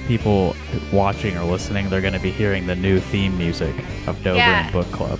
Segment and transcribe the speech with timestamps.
[0.00, 0.54] now, people
[0.92, 3.74] watching or listening, they're going to be hearing the new theme music
[4.06, 4.70] of Dover Yeah.
[4.70, 5.18] Book Club.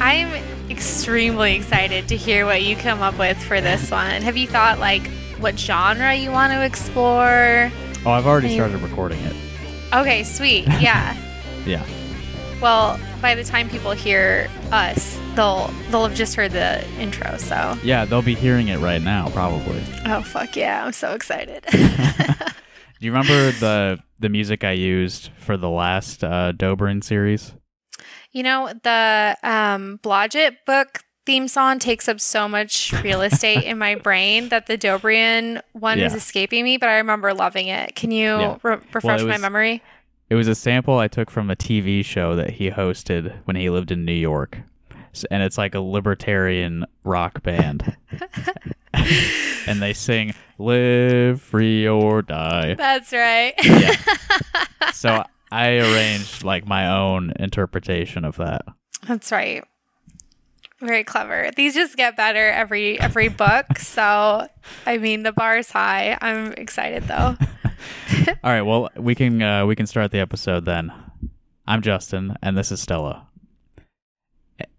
[0.00, 0.32] I'm
[0.70, 4.22] extremely excited to hear what you come up with for this one.
[4.22, 5.06] Have you thought like
[5.38, 7.70] what genre you want to explore?
[8.06, 9.36] Oh, I've already started recording it.
[9.92, 10.66] Okay, sweet.
[10.80, 11.16] Yeah.
[11.66, 11.84] Yeah.
[12.62, 17.36] well, by the time people hear us, they'll they'll have just heard the intro.
[17.36, 19.82] So, Yeah, they'll be hearing it right now, probably.
[20.06, 21.64] oh fuck yeah, I'm so excited.
[21.70, 27.54] Do you remember the the music I used for the last uh, Dobrian series?
[28.32, 33.76] you know, the um Blodgett book theme song takes up so much real estate in
[33.78, 37.94] my brain that the Dobrian one is escaping me, but I remember loving it.
[37.96, 38.56] Can you Yeah.
[38.62, 39.82] re- refresh it my memory?
[40.30, 43.68] It was a sample I took from a TV show that he hosted when he
[43.68, 44.60] lived in New York.
[45.30, 47.96] And it's like a libertarian rock band.
[49.66, 52.74] and they sing Live Free or Die.
[52.74, 53.54] That's right.
[53.62, 53.96] Yeah.
[54.92, 58.62] So I arranged like my own interpretation of that.
[59.06, 59.64] That's right.
[60.80, 61.50] Very clever.
[61.56, 63.78] These just get better every every book.
[63.78, 64.46] So,
[64.86, 66.18] I mean, the bar is high.
[66.20, 67.36] I'm excited though.
[68.44, 70.92] All right, well, we can uh, we can start the episode then.
[71.66, 73.26] I'm Justin, and this is Stella,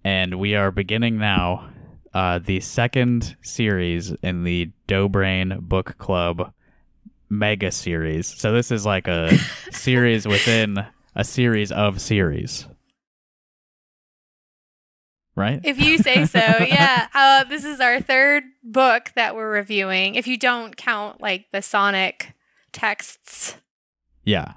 [0.04, 1.70] and we are beginning now
[2.14, 6.54] uh, the second series in the Dobrain Book Club
[7.30, 8.28] mega series.
[8.28, 9.38] So this is like a
[9.72, 12.66] series within a series of series,
[15.36, 15.62] right?
[15.64, 17.08] If you say so, yeah.
[17.14, 20.16] Uh, this is our third book that we're reviewing.
[20.16, 22.34] If you don't count like the Sonic
[22.74, 23.56] texts,
[24.24, 24.54] yeah,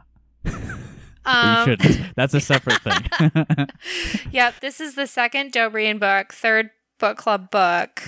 [1.24, 2.14] um, you shouldn't.
[2.16, 3.66] That's a separate thing.
[4.30, 8.02] Yep, this is the second Dobrian book, third book club book.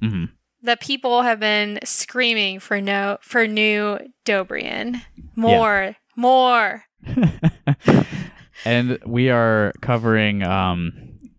[0.00, 0.24] hmm
[0.62, 5.02] The people have been screaming for no for new Dobrian.
[5.36, 6.84] More, more.
[8.64, 10.92] and we are covering um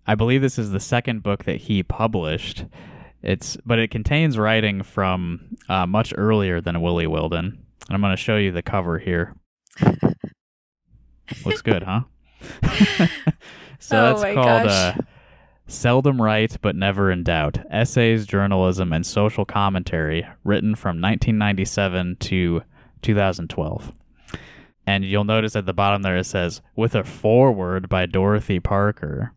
[0.08, 2.66] I believe this is the second book that he published.
[3.24, 7.46] It's but it contains writing from uh, much earlier than Willie Wilden.
[7.88, 9.36] And I'm going to show you the cover here.
[11.46, 12.02] Looks good, huh?
[13.80, 14.94] so Oh that's called uh,
[15.68, 22.62] Seldom Right but Never in Doubt Essays, Journalism, and Social Commentary, written from 1997 to
[23.02, 23.92] 2012.
[24.88, 29.34] And you'll notice at the bottom there it says, with a foreword by Dorothy Parker.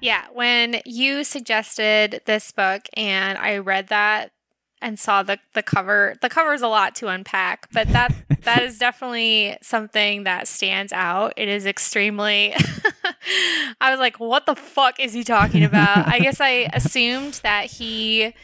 [0.00, 4.32] Yeah, when you suggested this book and I read that
[4.82, 8.12] and saw the the cover, the cover is a lot to unpack, but that
[8.42, 11.34] that is definitely something that stands out.
[11.36, 12.54] It is extremely
[13.80, 16.08] I was like, what the fuck is he talking about?
[16.08, 18.34] I guess I assumed that he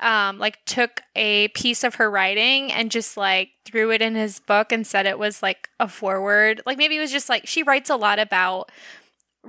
[0.00, 4.40] um like took a piece of her writing and just like threw it in his
[4.40, 6.62] book and said it was like a forward.
[6.66, 8.70] Like maybe it was just like she writes a lot about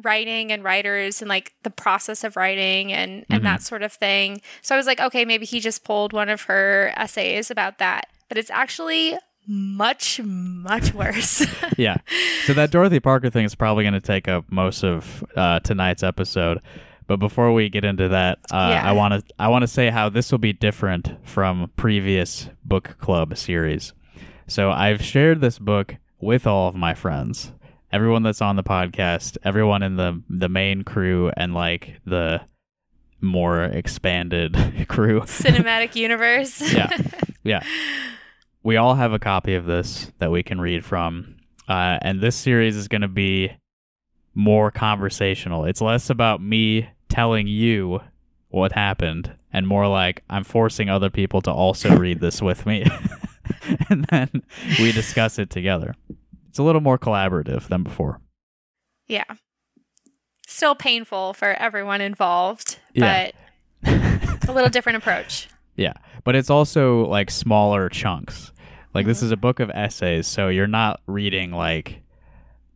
[0.03, 3.43] writing and writers and like the process of writing and and Mhm.
[3.43, 4.41] that sort of thing.
[4.61, 8.07] So I was like, okay, maybe he just pulled one of her essays about that.
[8.29, 9.17] But it's actually
[9.47, 11.45] much much worse.
[11.77, 11.97] yeah.
[12.45, 16.03] So that Dorothy Parker thing is probably going to take up most of uh, tonight's
[16.03, 16.61] episode.
[17.07, 18.89] But before we get into that, uh, Yeah.
[18.89, 22.97] I want to I want to say how this will be different from previous book
[22.99, 23.93] club series.
[24.47, 27.51] So I've shared this book with all of my friends,
[27.95, 32.41] everyone that's on the podcast, everyone in the the main crew, and like the
[33.21, 34.53] more expanded
[34.89, 35.21] crew.
[35.21, 36.61] Cinematic universe.
[36.73, 36.89] Yeah.
[37.43, 37.61] Yeah.
[38.63, 41.35] We all have a copy of this that we can read from.
[41.69, 43.51] Uh, and this series is going to be
[44.33, 45.65] more conversational.
[45.65, 47.99] It's less about me telling you
[48.49, 52.87] what happened and more like I'm forcing other people to also read this with me.
[53.89, 54.41] and then
[54.79, 55.93] we discuss it together.
[56.55, 58.21] It's a little more collaborative than before.
[59.09, 59.25] yeah.
[60.47, 63.31] Still painful for everyone involved, Yeah.
[63.83, 65.49] but a little different approach.
[65.75, 65.91] Yeah,
[66.23, 68.53] but it's also like smaller chunks.
[68.93, 72.01] Like this is a book of essays, so you're not reading like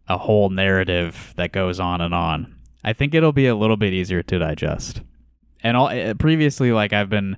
[0.10, 2.54] a whole narrative that goes on and on.
[2.84, 5.04] I think it'll be a little bit easier to digest.
[5.64, 7.38] And all uh, previously, like I've been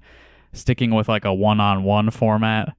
[0.54, 2.76] sticking with like a one-on-one format,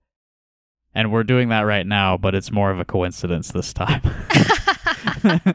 [0.95, 4.03] and we're doing that right now, but it's more of a coincidence this time.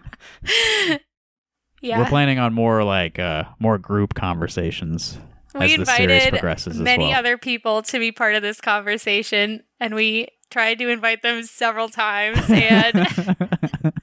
[1.81, 1.99] yeah.
[1.99, 5.17] We're planning on more like uh more group conversations
[5.55, 7.19] we as the series progresses as many well.
[7.19, 11.89] other people to be part of this conversation and we tried to invite them several
[11.89, 12.95] times and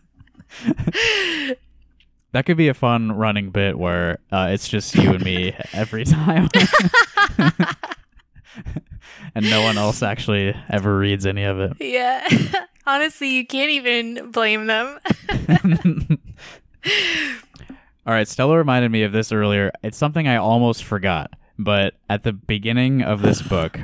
[2.35, 6.05] That could be a fun running bit where uh, it's just you and me every
[6.05, 6.49] time.
[9.35, 11.73] And no one else actually ever reads any of it.
[11.81, 12.27] Yeah.
[12.87, 14.99] Honestly, you can't even blame them.
[18.07, 19.73] All right, Stella reminded me of this earlier.
[19.83, 23.81] It's something I almost forgot, but at the beginning of this book,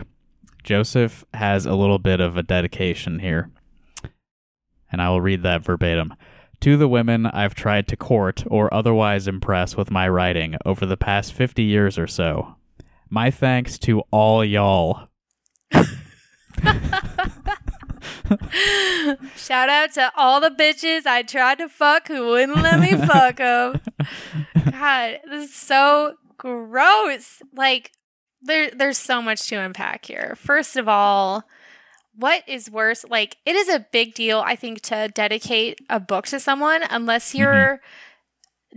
[0.63, 3.51] Joseph has a little bit of a dedication here.
[4.93, 6.15] And I will read that verbatim.
[6.61, 10.99] To the women I've tried to court or otherwise impress with my writing over the
[10.99, 12.57] past 50 years or so.
[13.09, 15.09] My thanks to all y'all.
[19.37, 23.37] Shout out to all the bitches I tried to fuck who wouldn't let me fuck
[23.37, 23.81] them.
[24.71, 27.43] God, this is so gross.
[27.55, 27.93] Like,
[28.43, 30.37] there, there's so much to unpack here.
[30.37, 31.45] First of all,
[32.15, 33.05] what is worse?
[33.09, 37.31] Like, it is a big deal, I think, to dedicate a book to someone unless
[37.31, 37.39] mm-hmm.
[37.39, 37.81] you're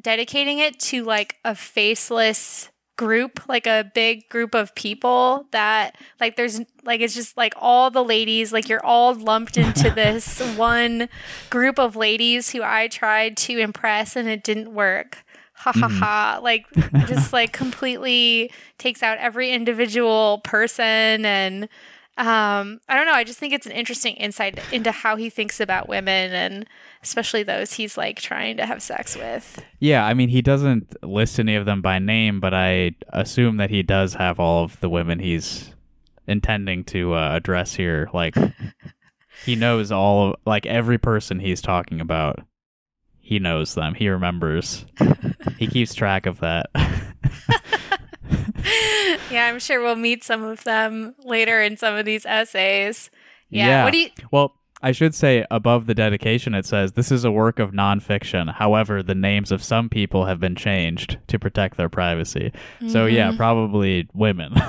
[0.01, 2.69] dedicating it to like a faceless
[3.03, 7.91] group, like a big group of people that like there's like it's just like all
[7.91, 11.09] the ladies, like you're all lumped into this one
[11.49, 15.17] group of ladies who I tried to impress and it didn't work.
[15.55, 15.99] Ha ha Mhm.
[15.99, 16.39] ha.
[16.41, 16.65] Like
[17.07, 21.69] just like completely takes out every individual person and
[22.17, 25.59] um I don't know, I just think it's an interesting insight into how he thinks
[25.59, 26.67] about women and
[27.01, 29.63] especially those he's like trying to have sex with.
[29.79, 33.69] Yeah, I mean, he doesn't list any of them by name, but I assume that
[33.69, 35.73] he does have all of the women he's
[36.27, 38.09] intending to uh, address here.
[38.13, 38.35] Like,
[39.45, 42.39] he knows all, of, like, every person he's talking about.
[43.19, 43.95] He knows them.
[43.95, 44.85] He remembers.
[45.57, 46.69] he keeps track of that.
[49.33, 53.09] yeah, I'm sure we'll meet some of them later in some of these essays.
[53.49, 53.67] Yeah.
[53.67, 53.83] Yeah.
[53.83, 57.31] What do you well, I should say above the dedication, it says this is a
[57.31, 58.53] work of nonfiction.
[58.53, 62.51] However, the names of some people have been changed to protect their privacy.
[62.89, 63.37] So, yeah, Mhm.
[63.37, 64.53] probably women.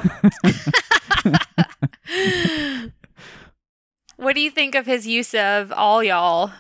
[4.17, 6.52] What do you think of his use of all y'all?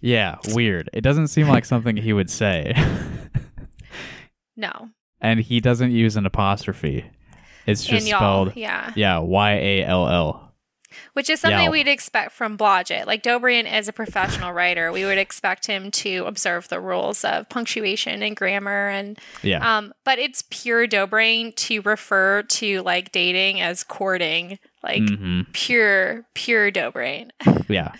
[0.00, 0.88] Yeah, weird.
[0.92, 2.74] It doesn't seem like something he would say.
[4.56, 4.90] No.
[5.20, 7.04] and he doesn't use an apostrophe.
[7.66, 8.92] It's just spelled Yeah.
[8.96, 10.42] yeah, Y A L L.
[11.12, 13.06] Which is something we'd expect from Blodgett.
[13.06, 14.90] Like Dobrian is a professional writer.
[14.92, 19.76] We would expect him to observe the rules of punctuation and grammar and Yeah.
[19.78, 24.58] um but it's pure Dobrian to refer to like dating as courting.
[24.82, 27.30] Like hmm pure pure Dobrian.
[27.68, 27.92] Yeah.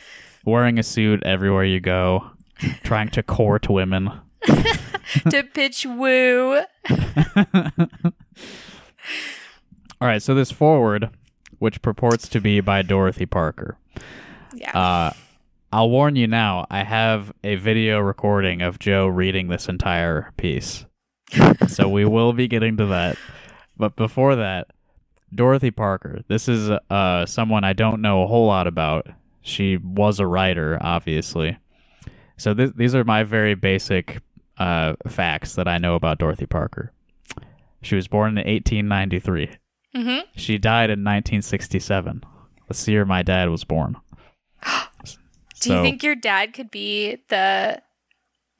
[0.46, 2.30] Wearing a suit everywhere you go,
[2.84, 4.10] trying to court women.
[5.28, 6.62] to pitch woo.
[10.00, 11.10] All right, so this forward,
[11.58, 13.78] which purports to be by Dorothy Parker.
[14.54, 14.78] Yeah.
[14.78, 15.12] Uh,
[15.72, 20.85] I'll warn you now, I have a video recording of Joe reading this entire piece.
[21.68, 23.16] so we will be getting to that.
[23.76, 24.68] But before that,
[25.35, 26.20] Dorothy Parker.
[26.28, 29.09] This is uh, someone I don't know a whole lot about.
[29.42, 31.59] She was a writer, obviously.
[32.37, 34.20] So th- these are my very basic
[34.59, 36.92] uh, facts that I know about Dorothy Parker.
[37.82, 39.56] She was born in 1893.
[39.95, 42.23] Hmm She died in 1967.
[42.69, 43.97] The year my dad was born.
[45.61, 47.81] Do you think your dad could be the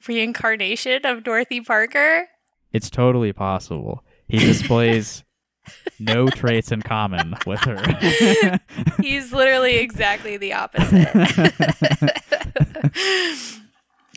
[0.09, 2.29] reincarnation of Dorothy Parker?
[2.77, 4.05] it's totally possible?
[4.29, 5.25] He displays
[5.99, 8.61] no traits in common with her.
[9.01, 11.09] He's literally exactly the opposite.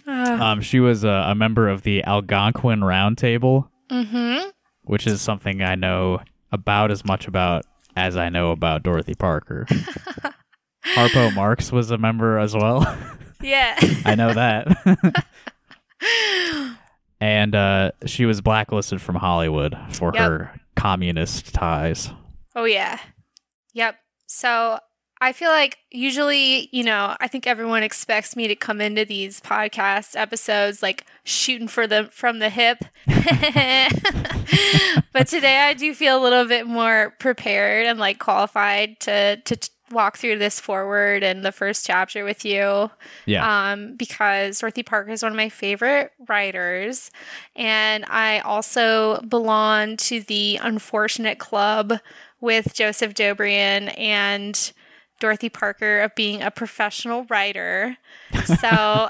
[0.08, 4.50] um, she was a, a member of the Algonquin Round Table, mm-hmm.
[4.84, 6.20] which is something I know
[6.52, 7.66] about as much about
[7.96, 9.66] as I know about Dorothy Parker.
[10.96, 12.86] Harpo Marx was a member as well.
[13.42, 13.78] Yeah.
[14.04, 15.26] I know that.
[17.22, 20.22] and uh, she was blacklisted from Hollywood for Yep.
[20.24, 22.10] her communist ties.
[22.56, 23.00] Oh yeah.
[23.74, 23.96] Yep.
[24.28, 24.80] So
[25.22, 29.40] I feel like usually, you know, I think everyone expects me to come into these
[29.42, 32.80] podcast episodes like shooting for the from the hip.
[35.14, 39.56] but today I do feel a little bit more prepared and like qualified to to
[39.56, 42.92] t- walk through this forward and the first chapter with you
[43.26, 43.72] Yeah.
[43.72, 47.10] um, because Dorothy Parker is one of my favorite writers.
[47.56, 51.94] And I also belong to the Unfortunate Club
[52.40, 54.72] with Joseph Dobrian and
[55.20, 57.98] Dorothy Parker of being a professional writer.
[58.46, 58.68] So,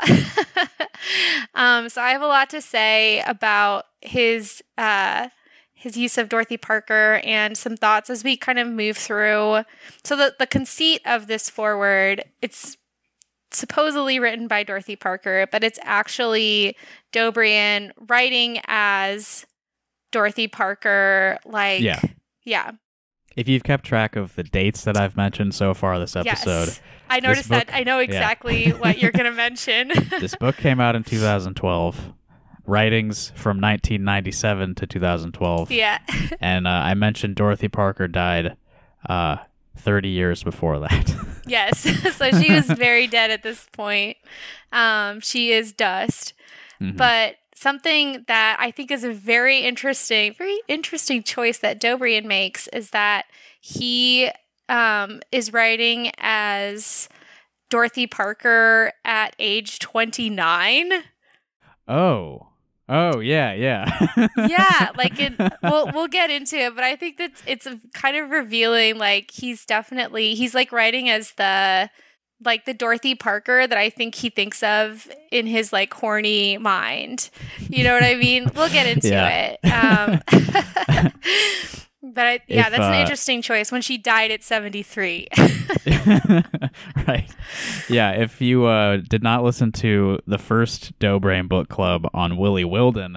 [1.54, 5.30] um, so I have a lot to say about his uh,
[5.74, 9.64] his use of Dorothy Parker and some thoughts as we kind of move through.
[10.04, 12.78] So the the conceit of this forward, it's
[13.52, 16.76] supposedly written by Dorothy Parker, but it's actually
[17.14, 19.46] Dobrian writing as
[20.12, 21.40] Dorothy Parker.
[21.46, 22.02] Like, Yeah.
[22.44, 22.72] yeah,
[23.40, 26.82] if you've kept track of the dates that I've mentioned so far this episode, Yes.
[27.10, 27.76] I noticed book- that.
[27.76, 29.88] I know exactly what you're going to mention.
[30.20, 32.14] this book came out in 2012.
[32.66, 35.72] Writings from 1997 to 2012.
[35.72, 35.98] yeah.
[36.42, 38.56] And uh, I mentioned Dorothy Parker died
[39.08, 39.38] uh,
[39.78, 41.16] 30 years before that.
[41.48, 41.80] Yes.
[42.16, 44.18] so she was very dead at this point.
[44.72, 46.34] Um, she is dust.
[46.80, 46.96] Mhm.
[46.96, 52.68] But something that I think is a very interesting, very interesting choice that Dobrian makes
[52.70, 53.26] is that
[53.60, 54.32] he
[54.70, 57.10] um, is writing as
[57.70, 60.92] Dorothy Parker at age 29.
[61.88, 62.46] oh.
[62.92, 64.08] Oh, yeah, yeah.
[64.48, 68.32] yeah, like it, we'll we'll get into it, but I think that's it's kind of
[68.32, 68.98] revealing.
[68.98, 71.92] Like he's definitely he's like writing as the
[72.44, 77.30] like the Dorothy Parker that I think he thinks of in his like horny mind.
[77.70, 78.50] You know what I mean?
[78.56, 79.56] We'll get into Yeah.
[79.62, 79.66] it.
[79.66, 80.22] Um,
[82.14, 83.72] but I, yeah, If, that's an uh, interesting choice.
[83.72, 85.28] When she died at seventy three.
[87.08, 87.30] right.
[87.90, 92.64] Yeah, if you uh, did not listen to the first Dobrain book club on Willie
[92.66, 93.16] Wilden,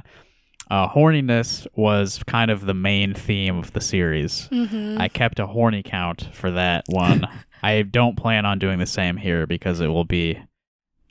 [0.71, 4.49] uh, horniness was kind of the main theme of the series.
[4.50, 5.00] mm-hmm.
[5.00, 7.26] I kept a horny count for that one.
[7.62, 10.38] I don't plan on doing the same here because it will be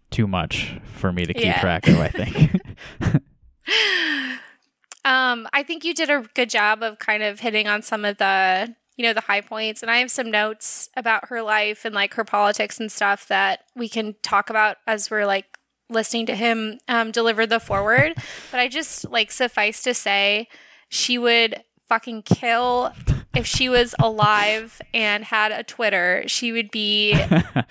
[0.10, 1.62] too much for me to keep Yeah.
[1.62, 2.52] track of, I think.
[5.06, 8.18] um, I think you did a good job of kind of hitting on some of
[8.18, 9.82] the, you know, the high points.
[9.82, 13.64] And I have some notes about her life and like her politics and stuff that
[13.76, 15.46] we can talk about as we're like
[15.90, 18.14] listening to him um, deliver the forward.
[18.52, 20.48] But I just like suffice to say,
[20.90, 22.94] she would fucking kill
[23.36, 26.24] if she was alive and had a Twitter.
[26.28, 27.16] She would be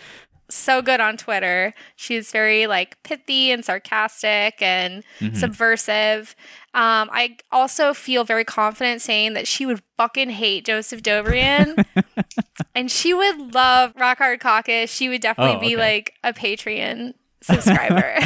[0.50, 1.74] so good on Twitter.
[1.96, 5.36] She's very like pithy and sarcastic and Mhm.
[5.36, 6.34] subversive.
[6.74, 11.84] Um, I also feel very confident saying that she would fucking hate Joseph Dobrian,
[12.74, 14.90] and she would love Rock Hard Caucus.
[14.92, 18.18] She would definitely Oh, be like a Patreon subscriber.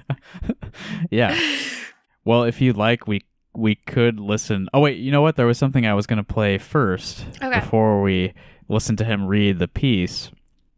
[1.10, 1.38] yeah.
[2.24, 3.22] Well, if you'd like, we
[3.54, 4.68] we could listen.
[4.72, 5.36] Oh wait, you know what?
[5.36, 7.60] There was something I was going to play first Okay.
[7.60, 8.32] before we
[8.68, 10.30] listen to him read the piece.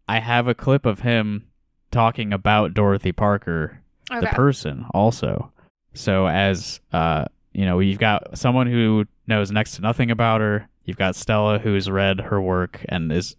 [0.08, 1.46] I have a clip of him
[1.90, 5.52] talking about Dorothy Parker, the person, also.
[5.94, 10.68] So as uh, you know, you've got someone who knows next to nothing about her.
[10.84, 13.36] You've got Stella who's read her work and is,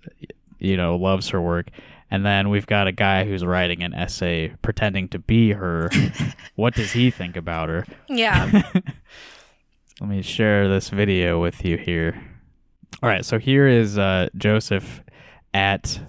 [0.59, 1.69] you know, loves her work.
[2.13, 5.89] And then we've got a guy who's writing an essay pretending to be her.
[6.55, 7.87] what does he think about her?
[8.07, 8.71] yeah.
[9.99, 12.23] Let me share this video with you here.
[13.01, 15.01] All right, so here is uh, Joseph
[15.55, 15.99] at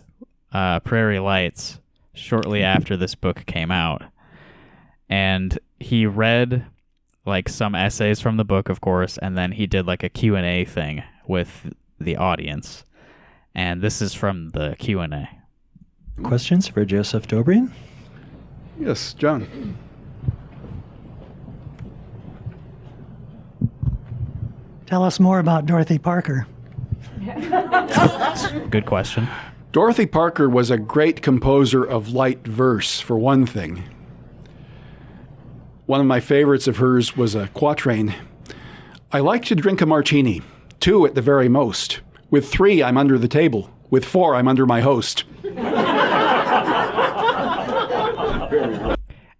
[0.52, 1.80] uh, Prairie Lights
[2.12, 4.02] shortly after this book came out,
[5.08, 6.66] and he read
[7.24, 10.36] like some essays from the book, of course, and then he did like a Q
[10.36, 12.84] and A thing with the audience,
[13.54, 15.28] and this is from the Q and A.
[16.22, 17.70] Questions for Joseph Dobrian?
[18.78, 19.76] Yes, John.
[24.86, 26.46] Tell us more about Dorothy Parker.
[28.70, 29.26] Good question.
[29.72, 33.82] Dorothy Parker was a great composer of light verse, for one thing.
[35.86, 38.14] One of my favorites of hers was a quatrain.
[39.10, 40.42] I like to drink a martini,
[40.80, 42.00] two at the very most.
[42.30, 43.70] With three, I'm under the table.
[43.90, 45.24] With four, I'm under my host.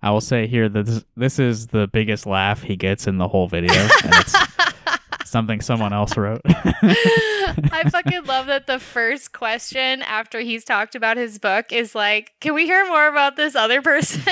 [0.03, 3.27] I will say here that this, this is the biggest laugh he gets in the
[3.29, 4.35] whole video, and it's
[5.25, 6.43] something someone else wrote.
[6.45, 12.33] I fucking love that the first question after he's talked about his book is like,
[12.41, 14.23] "Can we hear more about this other person?"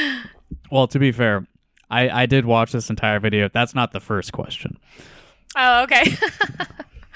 [0.70, 1.46] well, to be fair,
[1.90, 3.48] I, I did watch this entire video.
[3.50, 4.78] That's not the first question.
[5.56, 6.14] oh, okay.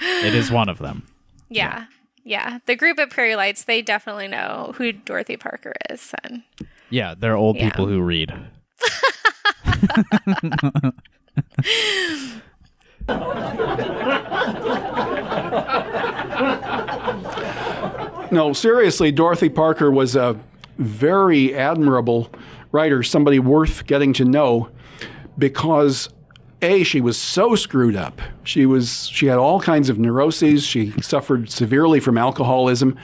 [0.01, 1.07] It is one of them.
[1.49, 1.85] yeah.
[2.27, 2.57] Yeah.
[2.65, 6.11] The group at Prairie Lights, they definitely know who Dorothy Parker is.
[6.23, 6.41] And
[6.89, 7.69] Yeah, they're old Yeah.
[7.69, 8.33] people who read.
[18.31, 20.37] No, seriously, Dorothy Parker was a
[20.77, 22.29] very admirable
[22.71, 24.69] writer, somebody worth getting to know
[25.37, 26.09] because
[26.61, 28.21] a she was so screwed up.
[28.43, 32.97] She was she had all kinds of neuroses, she suffered severely from alcoholism,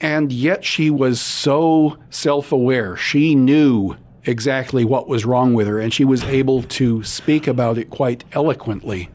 [0.00, 2.96] and yet she was so self-aware.
[2.96, 7.78] She knew exactly what was wrong with her and she was able to speak about
[7.78, 9.08] it quite eloquently.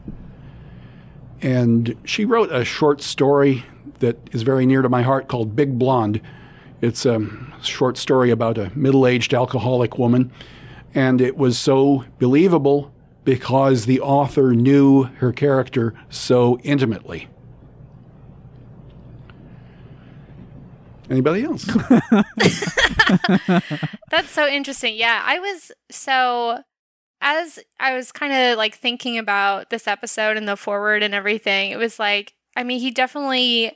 [1.40, 3.64] And she wrote a short story
[4.00, 6.20] that is very near to my heart called Big Blonde.
[6.80, 7.26] It's a
[7.62, 10.32] short story about a middle aged alcoholic woman.
[10.94, 12.92] And it was so believable
[13.24, 17.28] because the author knew her character so intimately.
[21.10, 21.64] Anybody else?
[24.10, 24.96] That's so interesting.
[24.96, 26.62] Yeah, I was so
[27.20, 31.70] as I was kind of like thinking about this episode and the forward and everything,
[31.70, 33.72] it was like, I mean, he definitely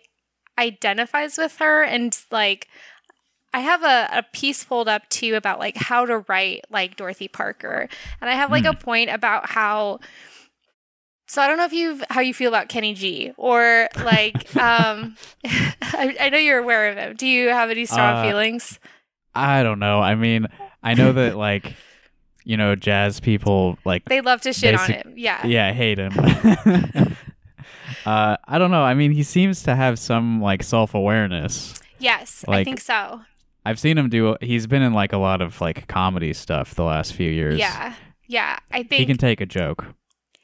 [0.59, 2.69] identifies with her and like
[3.55, 7.29] I have a, a piece pulled up too about like how to write like Dorothy
[7.29, 7.89] Parker.
[8.21, 8.79] And I have like a hmm.
[8.79, 10.01] point about how
[11.29, 15.17] so I don't know if you how you feel about Kenny G or like um
[15.45, 17.15] I, I know you're aware of him.
[17.17, 18.79] Do you have any strong Uh, feelings?
[19.35, 20.01] I don't know.
[20.01, 20.47] I mean,
[20.83, 21.75] I know that like
[22.45, 25.15] you know, jazz people like They love to shit basic- on him.
[25.19, 25.47] Yeah.
[25.47, 26.13] yeah, hate him.
[28.07, 28.83] uh, I don't know.
[28.83, 31.75] I mean, he seems to have some like self awareness.
[31.99, 33.21] Yes, I think so.
[33.67, 34.37] I've seen him do.
[34.41, 37.59] He's been in like a lot of like comedy stuff the last few years.
[37.59, 37.95] Yeah.
[38.27, 38.59] Yeah.
[38.71, 39.85] I think he can take a joke.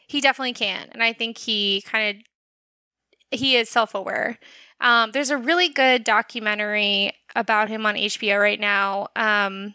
[0.06, 0.88] He definitely can.
[0.92, 4.38] And I think he kind of he is self-aware.
[4.80, 9.74] Um, there's a really good documentary about him on HBO right now um,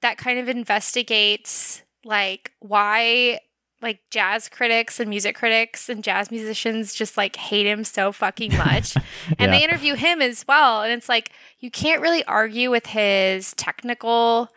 [0.00, 3.40] that kind of investigates like why
[3.80, 8.56] like jazz critics and music critics and jazz musicians just like hate him so fucking
[8.56, 8.96] much.
[9.38, 13.54] and they interview him as well and it's like you can't really argue with his
[13.54, 14.48] technical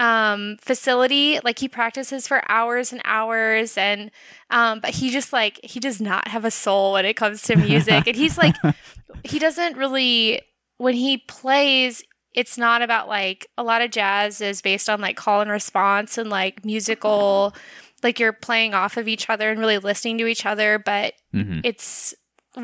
[0.00, 4.10] um facility like he practices for hours and hours and
[4.48, 7.54] um but he just like he does not have a soul when it comes to
[7.54, 8.06] music.
[8.06, 8.56] And he's like
[9.24, 10.40] he doesn't really
[10.78, 15.16] when he plays it's not about like a lot of jazz is based on like
[15.16, 17.54] call and response and like musical
[18.02, 21.60] like you're playing off of each other and really listening to each other but hmm
[21.62, 22.14] it's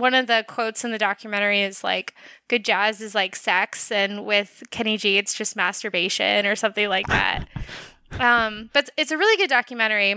[0.00, 2.14] one of the quotes in the documentary is like
[2.48, 7.06] good jazz is like sex and with kenny g it's just masturbation or something like
[7.08, 7.46] that
[8.20, 10.12] um but it's a really good documentary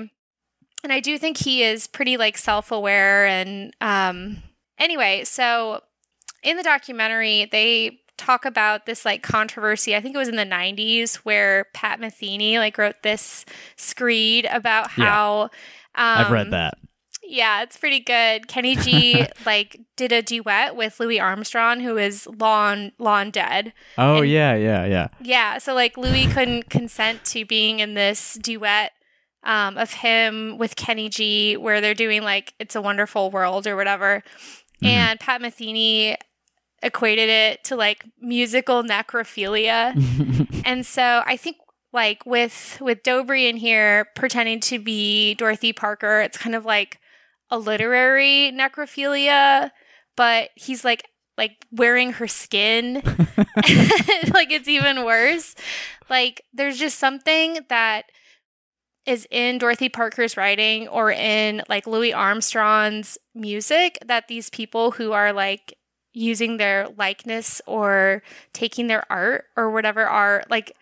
[0.83, 4.41] and i do think he is pretty like self-aware and um
[4.77, 5.81] anyway so
[6.43, 10.43] in the documentary they talk about this like controversy i think it was in the
[10.43, 13.45] 90s where pat metheny like wrote this
[13.77, 15.05] screed about Yeah.
[15.05, 15.41] how
[15.95, 16.77] um, I've read that.
[17.29, 18.47] Yeah, it's pretty good.
[18.47, 23.73] Kenny G like did a duet with Louis Armstrong, who is long long dead.
[23.97, 25.07] Oh and- yeah, yeah, yeah.
[25.21, 28.91] Yeah, so like Louis couldn't consent to being in this duet
[29.43, 33.75] um, of him with Kenny G, where they're doing like "It's a Wonderful World" or
[33.75, 34.23] whatever,
[34.83, 34.87] Mhm.
[34.87, 36.15] and Pat Metheny
[36.81, 39.93] equated it to like musical necrophilia.
[40.65, 41.57] And so I think
[41.93, 46.99] like with with Dobrian here pretending to be Dorothy Parker, it's kind of like
[47.49, 49.71] a literary necrophilia,
[50.15, 51.07] but he's like
[51.37, 52.95] like wearing her skin.
[54.33, 55.55] like it's even worse.
[56.09, 58.05] Like there's just something that
[59.05, 65.13] is in Dorothy Parker's writing or in like Louis Armstrong's music that these people who
[65.13, 65.77] are like
[66.13, 68.21] using their likeness or
[68.53, 70.75] taking their art or whatever are like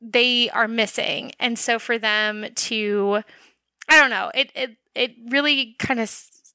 [0.00, 3.22] they are missing and so for them to
[3.88, 6.54] i don't know it it, it really kind of s-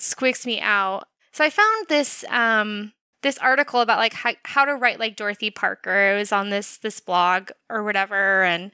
[0.00, 4.74] squicks me out so i found this um this article about like how, how to
[4.74, 8.70] write like dorothy parker it was on this this blog or whatever and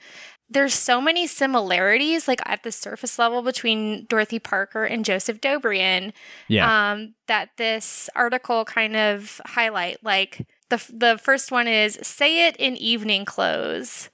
[0.50, 6.12] there's so many similarities like at the surface level between dorothy parker and joseph dobrian
[6.48, 6.92] yeah.
[6.92, 10.04] um, that this article kind of highlight.
[10.04, 14.10] Like the f- the first one is say it in evening clothes.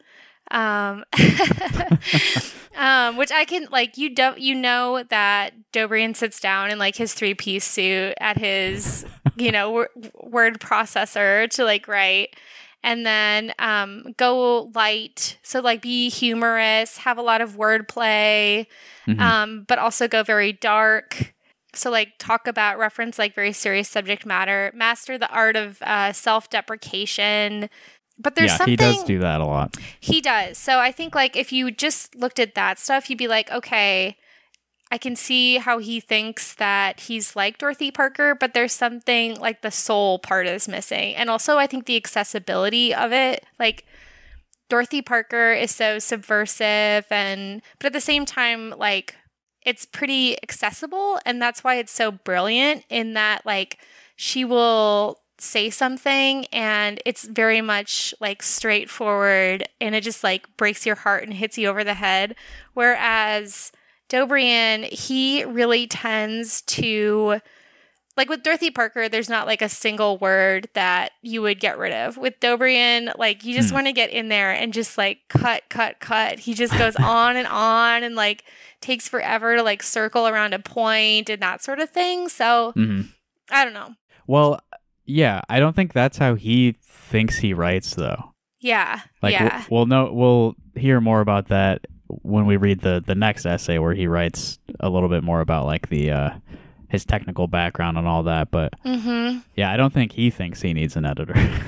[0.51, 1.05] Um,
[2.77, 6.97] um, which I can like you don't you know that Dobrian sits down in like
[6.97, 9.05] his three piece suit at his
[9.37, 9.91] you know wor-
[10.23, 12.35] word processor to like write
[12.83, 18.67] and then um, go light so like be humorous have a lot of wordplay
[19.07, 19.21] Mhm.
[19.21, 21.33] um, but also go very dark.
[21.75, 26.13] So, like, talk about reference like very serious subject matter, master the art of uh,
[26.13, 27.71] self deprecation.
[28.19, 29.77] But there's yeah, something he does do that a lot.
[30.01, 30.59] he does.
[30.59, 34.17] So I think like if you just looked at that stuff, you'd be like, okay,
[34.91, 39.63] I can see how he thinks that he's like Dorothy Parker, but there's something like
[39.63, 41.15] the soul part is missing.
[41.15, 43.85] And also I think the accessibility of it, like
[44.69, 49.17] Dorothy Parker is so subversive and but at the same time like
[49.65, 53.79] it's pretty accessible and that's why it's so brilliant in that like
[54.17, 60.85] she will say something and it's very much like straightforward and it just like breaks
[60.87, 62.35] your heart and hits you over the head
[62.75, 63.73] whereas
[64.09, 67.41] Dobrian he really tends to
[68.17, 71.93] like with Dorothy Parker, there's not like a single word that you would get rid
[71.93, 72.17] of.
[72.17, 73.77] With Dobrian, like you just Hmm.
[73.77, 76.41] want to get in there and just like cut, cut, cut.
[76.41, 78.43] He just goes on and on and like
[78.81, 82.29] takes forever to like circle around a point and that sort of thing.
[82.29, 83.03] So hmm
[83.53, 83.91] I don't know.
[84.27, 84.61] Well,
[85.09, 88.35] Yeah, I don't think that's how he thinks he writes though.
[88.61, 89.01] Yeah.
[89.23, 89.65] Like yeah.
[89.71, 93.79] we'll, we'll know we'll hear more about that when we read the the next essay
[93.79, 96.31] where he writes a little bit more about like the uh
[96.91, 99.39] his technical background and all that, but mm-hmm.
[99.57, 101.35] yeah, I don't think he thinks he needs an editor.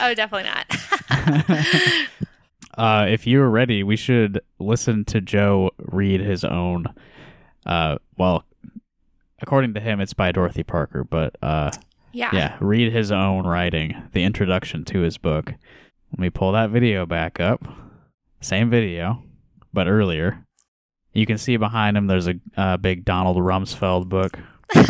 [0.00, 0.66] Oh, definitely not.
[2.78, 6.86] uh if you're ready, we should listen to Joe read his own
[7.66, 8.44] uh well
[9.40, 11.70] according to him it's by Dorothy Parker, but uh
[12.14, 12.30] yeah.
[12.32, 15.52] yeah, read his own writing, the introduction to his book.
[16.12, 17.62] Let me pull that video back up.
[18.40, 19.22] Same video,
[19.72, 20.44] but earlier.
[21.12, 24.38] You can see behind him there's a uh, big Donald Rumsfeld book.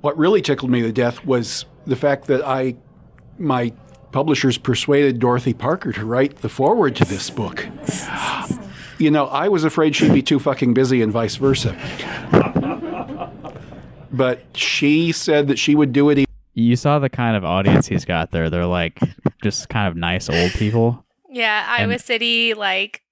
[0.00, 2.76] What really tickled me to death was the fact that I,
[3.36, 3.72] my
[4.12, 7.66] publishers persuaded Dorothy Parker to write the foreword to this book.
[8.98, 11.76] You know, I was afraid she'd be too fucking busy and vice versa.
[14.12, 16.18] But she said that she would do it.
[16.18, 18.48] e- You saw the kind of audience he's got there.
[18.50, 18.98] They're like
[19.42, 21.04] just kind of nice old people.
[21.30, 21.66] Yeah.
[21.68, 23.02] Iowa And- City, like,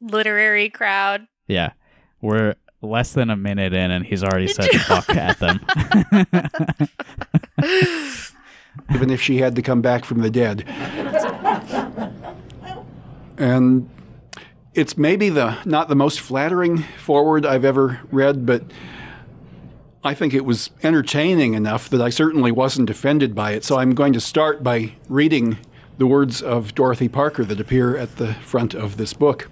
[0.00, 1.26] literary crowd.
[1.48, 1.72] Yeah.
[2.20, 5.60] We're less than a minute in and he's already said fuck at them.
[8.94, 10.64] even if she had to come back from the dead.
[13.38, 13.88] And
[14.74, 18.62] it's maybe the not the most flattering forward I've ever read, but
[20.04, 23.64] I think it was entertaining enough that I certainly wasn't offended by it.
[23.64, 25.58] So I'm going to start by reading
[25.98, 29.48] the words of Dorothy Parker that appear at the front of this book.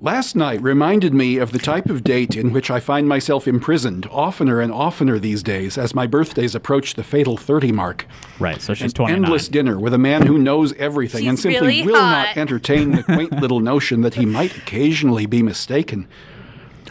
[0.00, 4.06] Last night reminded me of the type of date in which I find myself imprisoned
[4.10, 8.06] oftener and oftener these days as my birthdays approach the fatal 30 mark.
[8.38, 8.60] right.
[8.60, 9.24] So she's An 29.
[9.24, 12.26] endless dinner with a man who knows everything and simply really will hot.
[12.26, 16.06] not entertain the quaint little notion that he might occasionally be mistaken.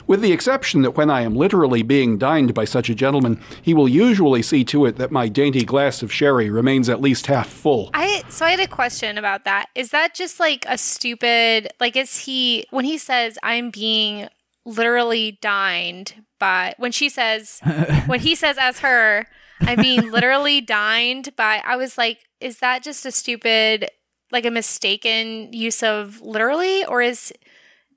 [0.07, 3.73] With the exception that when I am literally being dined by such a gentleman, he
[3.73, 7.47] will usually see to it that my dainty glass of sherry remains at least half
[7.47, 7.89] full.
[7.93, 9.67] I so I had a question about that.
[9.75, 14.27] Is that just like a stupid like is he when he says I'm being
[14.65, 17.59] literally dined by when she says
[18.05, 19.27] when he says as her
[19.61, 23.89] I'm being literally dined by I was like is that just a stupid
[24.31, 27.31] like a mistaken use of literally or is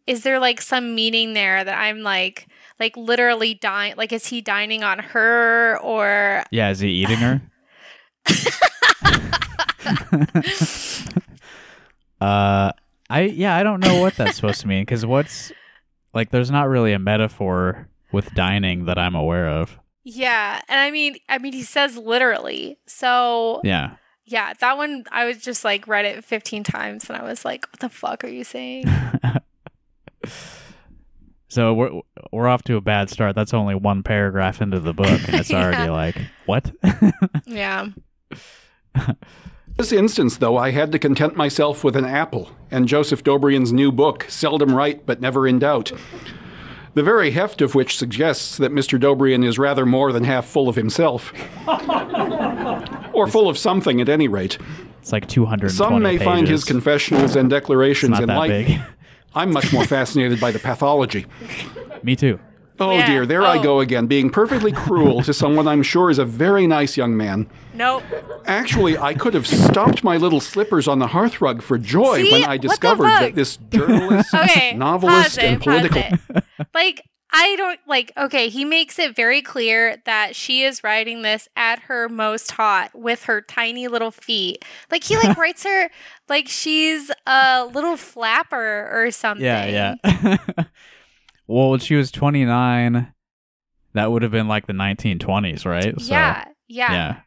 [0.09, 2.49] is there like some meaning there that I'm like
[2.81, 7.43] like literally dine like is he dining on her or Yeah, is he eating her?
[12.21, 12.73] uh,
[13.11, 15.53] I yeah, I don't know what that's supposed to mean because what's
[16.15, 19.79] like, there's not really a metaphor with dining that I'm aware of.
[20.05, 22.79] Yeah, and I mean, I mean, he says literally.
[22.87, 23.97] So yeah.
[24.25, 27.67] Yeah, that one I was just like read it fifteen times, and I was like,
[27.71, 28.85] "What the fuck are you saying?"
[31.49, 31.91] so we're
[32.33, 33.35] we're off to a bad start.
[33.35, 35.91] That's only one paragraph into the book, and it's already Yeah.
[35.91, 36.73] like what?
[37.47, 37.89] yeah,
[39.77, 43.93] this instance, though, I had to content myself with an apple and Joseph Dobrian's new
[43.93, 45.93] book, Seldom Right But Never in Doubt.
[46.95, 48.99] The very heft of which suggests that Mr.
[48.99, 51.33] Dobrian is rather more than half full of himself.
[53.15, 54.59] or full of something, at any rate.
[55.01, 55.71] it's like 200.
[55.71, 58.83] Some may find his confessionals and declarations not that enlightening.
[59.33, 59.41] Big.
[59.43, 61.27] I'm much more fascinated by the pathology.
[62.03, 62.39] Me too.
[62.81, 63.07] Oh Yeah.
[63.09, 63.63] dear, there I Oh.
[63.63, 67.49] go again, being perfectly cruel to someone I'm sure is a very nice young man.
[67.75, 68.05] nope.
[68.47, 72.31] Actually, I could have stomped my little slippers on the hearthrug for joy See?
[72.31, 76.03] when I discovered that this journalist, Okay, novelist, pause it, and pause political.
[76.37, 76.45] it.
[76.73, 78.13] Like I don't like.
[78.17, 82.91] Okay, he makes it very clear that she is writing this at her most hot
[82.95, 84.65] with her tiny little feet.
[84.91, 85.91] Like he like writes her
[86.29, 89.45] like she's a little flapper or something.
[89.45, 90.37] Yeah, yeah.
[91.47, 93.13] well, when she was 29,
[93.93, 96.01] that would have been like the 1920s, right?
[96.01, 96.93] So, yeah, yeah.
[96.93, 97.21] yeah.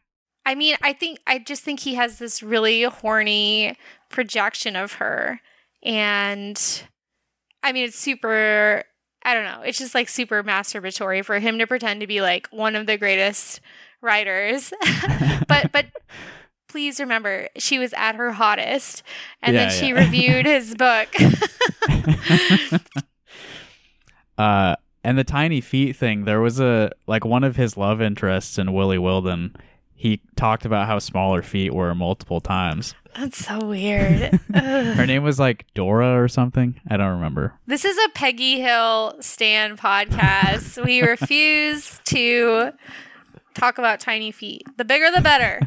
[0.44, 3.76] I mean, I think I just think he has this really horny
[4.08, 5.40] projection of her,
[5.82, 6.60] and
[7.62, 8.82] I mean, it's super.
[9.24, 9.62] I don't know.
[9.62, 12.96] It's just like super masturbatory for him to pretend to be like one of the
[12.96, 13.60] greatest
[14.00, 14.72] writers,
[15.48, 15.86] but but.
[16.68, 19.02] Please remember, she was at her hottest,
[19.42, 20.00] and then she yeah.
[20.00, 21.14] reviewed his book.
[24.38, 28.58] Uh, and the tiny feet thing, there was a like one of his love interests
[28.58, 29.54] in Willie Wilden.
[30.02, 32.96] He talked about how small her feet were multiple times.
[33.14, 34.40] That's so weird.
[34.52, 36.80] Her name was like Dora or something.
[36.90, 37.54] I don't remember.
[37.68, 40.84] This is a Peggy Hill Stan podcast.
[40.84, 42.72] we refuse to
[43.54, 44.66] talk about tiny feet.
[44.76, 45.60] The bigger, the better.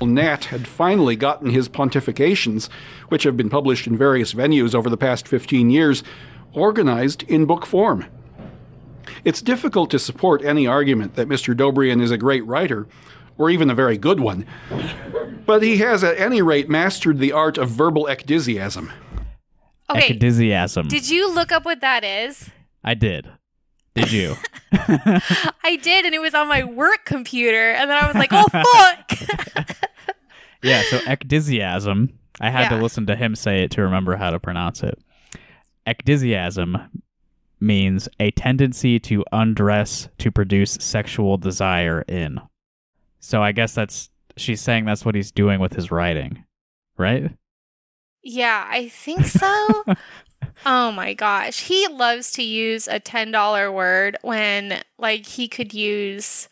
[0.06, 2.68] Nat had finally gotten his pontifications,
[3.08, 6.02] which have been published in various venues over the past 15 years,
[6.52, 8.04] organized in book form.
[9.24, 11.54] It's difficult to support any argument that Mr.
[11.54, 12.86] Dobrian is a great writer,
[13.38, 14.46] or even a very good one,
[15.44, 18.90] but he has at any rate mastered the art of verbal ecdysiasm.
[19.90, 20.14] Okay.
[20.14, 20.88] Ecdysiasm.
[20.88, 22.50] Did you look up what that is?
[22.82, 23.28] I did.
[23.94, 24.36] Did you?
[24.72, 28.46] I did, and it was on my work computer, and then I was like, "Oh
[28.52, 29.76] fuck!"
[30.62, 30.82] yeah.
[30.90, 32.12] So ecdysiasm.
[32.38, 34.98] I had to listen to him say it to remember how to pronounce it.
[35.86, 36.88] Ecdysiasm
[37.60, 42.40] means a tendency to undress to produce sexual desire in.
[43.20, 46.44] So I guess that's she's saying that's what he's doing with his writing,
[46.96, 47.32] right?
[48.26, 49.84] yeah, I think so.
[50.66, 55.72] oh my gosh, he loves to use a ten dollar word when like he could
[55.72, 56.48] use.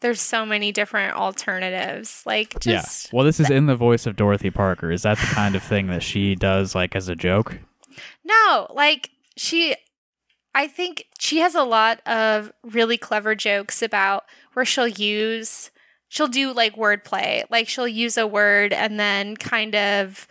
[0.00, 2.22] There's so many different alternatives.
[2.26, 3.16] Like just yeah.
[3.16, 4.92] Well, this is in the voice of Dorothy Parker.
[4.92, 7.58] Is that the kind of thing that she does like as a joke?
[8.22, 9.74] No, like she
[10.54, 15.70] I think she has a lot of really clever jokes about where she'll use
[16.08, 17.44] she'll do like wordplay.
[17.50, 20.28] Like she'll use a word and then kind of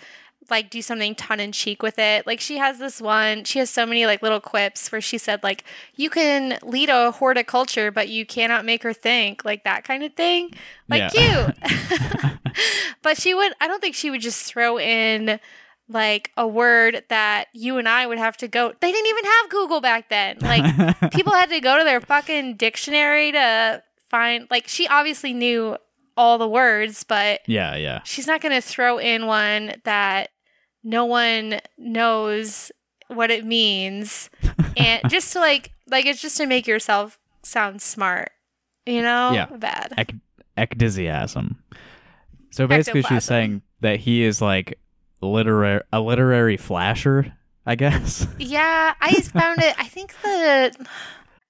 [0.50, 2.26] like do something tongue in cheek with it.
[2.26, 5.44] Like she has this one, she has so many like little quips where she said
[5.44, 10.04] like you can lead a horticulture but you cannot make her think, like that kind
[10.04, 10.52] of thing.
[10.88, 11.52] Like Yeah.
[11.54, 12.40] cute.
[13.02, 15.40] but she would I don't think she would just throw in
[15.94, 18.74] like a word that you and I would have to go.
[18.80, 20.38] They didn't even have Google back then.
[20.42, 25.78] Like people had to go to their fucking dictionary to find like she obviously knew
[26.16, 28.02] all the words, but yeah, yeah.
[28.04, 30.30] she's not going to throw in one that
[30.84, 32.72] no one knows
[33.08, 34.30] what it means
[34.78, 38.32] and just to like like it's just to make yourself sound smart.
[38.86, 39.32] You know?
[39.32, 39.46] Yeah.
[39.46, 39.94] Bad.
[39.98, 40.16] Ec-
[40.58, 41.56] ecdysiasm.
[42.52, 43.18] So basically, Ectoplasm.
[43.18, 44.78] she's saying that he is like
[45.26, 47.34] literary a literary flasher,
[47.66, 48.28] I guess.
[48.40, 49.76] Yeah, I found it.
[49.80, 50.88] I think the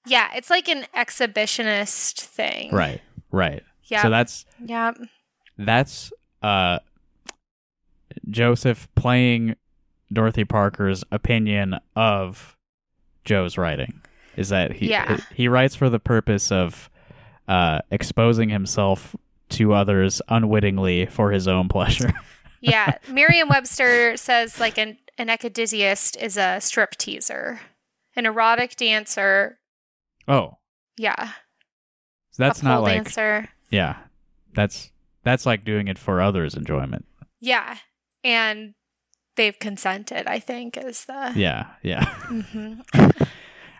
[0.05, 2.71] yeah, it's like an exhibitionist thing.
[2.71, 3.63] right, right.
[3.86, 4.01] Yeah.
[4.03, 4.93] So that's yeah.
[5.57, 6.79] that's uh
[8.29, 9.55] Joseph playing
[10.12, 12.55] Dorothy Parker's opinion of
[13.25, 14.01] Joe's writing.
[14.36, 15.17] Is that he Yeah.
[15.33, 16.89] he writes for the purpose of
[17.47, 19.15] uh exposing himself
[19.49, 22.13] to others unwittingly for his own pleasure.
[22.63, 22.97] Yeah.
[23.10, 27.60] Merriam-Webster says like an an ecdysiast is a strip teaser,
[28.15, 29.60] an erotic dancer.
[30.28, 30.58] oh,
[30.97, 31.30] Yeah.
[32.32, 33.49] so that's a not like dancer.
[33.69, 33.97] yeah.
[34.56, 34.91] That's
[35.23, 37.06] that's like doing it for others' enjoyment.
[37.39, 37.78] Yeah,
[38.23, 38.73] and
[39.36, 40.28] they've consented.
[40.28, 41.34] I think is the.
[41.36, 42.06] Yeah, yeah.
[42.06, 42.73] hmm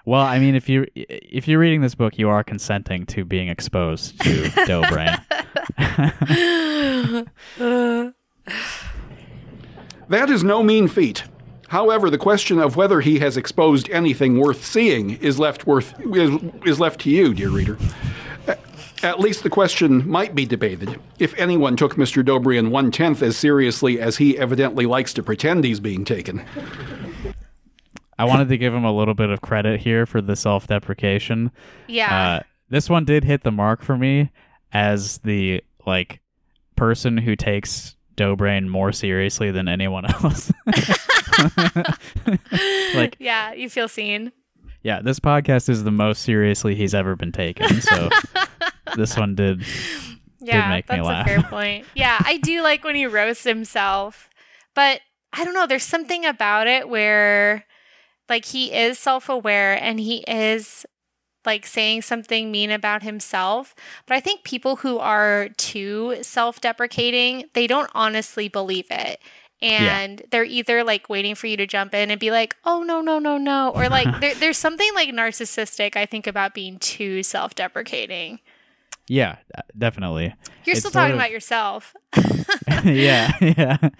[0.06, 3.48] Well, I mean, if you if you're reading this book, you are consenting to being
[3.48, 5.16] exposed to dough brain.
[10.14, 11.24] That is no mean feat.
[11.70, 16.40] However, the question of whether he has exposed anything worth seeing is left worth is,
[16.68, 17.80] is left to you, dear reader.
[19.02, 22.24] At least the question might be debated if anyone took Mr.
[22.24, 26.46] Dobrian one tenth as seriously as he evidently likes to pretend he's being taken.
[28.20, 31.50] I wanted to give him a little bit of credit here for the self-deprecation.
[31.88, 32.16] Yeah.
[32.16, 34.30] Uh, this one did hit the mark for me
[34.72, 36.22] as the like
[36.76, 40.52] person who takes Doughbrain more seriously than anyone else.
[42.96, 44.32] like, yeah, you feel seen.
[44.84, 47.82] yeah, this podcast is the most seriously he's ever been taken.
[47.82, 48.10] So
[48.96, 49.64] this one did.
[50.40, 51.26] Yeah, make me that's laugh.
[51.26, 51.86] a fair point.
[51.96, 54.30] Yeah, I do like when he roasts himself,
[54.76, 55.00] but
[55.32, 55.68] I don't know.
[55.68, 57.66] There's something about it where,
[58.28, 60.86] like, he is self aware and he is
[61.46, 63.76] like saying something mean about himself.
[64.06, 69.20] But I think people who are too self deprecating, they don't honestly believe it.
[69.62, 73.00] And they're either like waiting for you to jump in and be like, oh, no,
[73.00, 73.70] no, no, no.
[73.70, 78.40] Or like, there, there's something like narcissistic, I think, about being too self deprecating.
[79.08, 80.34] Yeah, uh, definitely.
[80.64, 81.94] You're It's still talking of- about yourself.
[82.86, 83.78] yeah, yeah.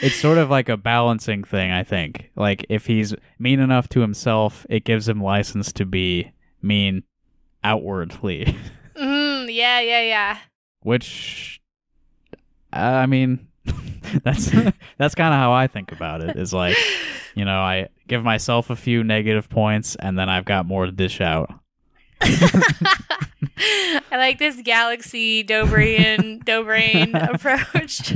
[0.00, 2.30] it's sort of like a balancing thing, I think.
[2.34, 6.32] Like if he's mean enough to himself, it gives him license to be
[6.64, 7.02] mean
[7.62, 8.56] outwardly,
[8.96, 10.38] Mm, yeah, yeah, yeah.
[10.82, 11.60] which
[12.72, 13.48] uh, I mean,
[14.24, 14.50] that's
[14.98, 16.36] that's kind of how I think about it.
[16.36, 16.76] Is like,
[17.34, 20.92] you know, I give myself a few negative points and then I've got more to
[20.92, 21.52] dish out.
[22.20, 28.14] I like this galaxy Dobrian Dobrain approach.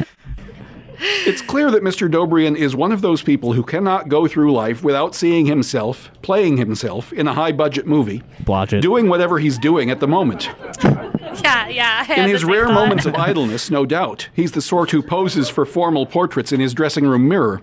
[1.00, 2.10] It's clear that Mr.
[2.10, 6.56] Dobrian is one of those people who cannot go through life without seeing himself, playing
[6.56, 8.80] himself in a high budget movie, Blotch it.
[8.80, 10.50] doing whatever he's doing at the moment.
[10.84, 12.04] yeah, yeah.
[12.08, 12.74] I In his rare thought.
[12.74, 16.74] moments of idleness, no doubt, he's the sort who poses for formal portraits in his
[16.74, 17.60] dressing room mirror.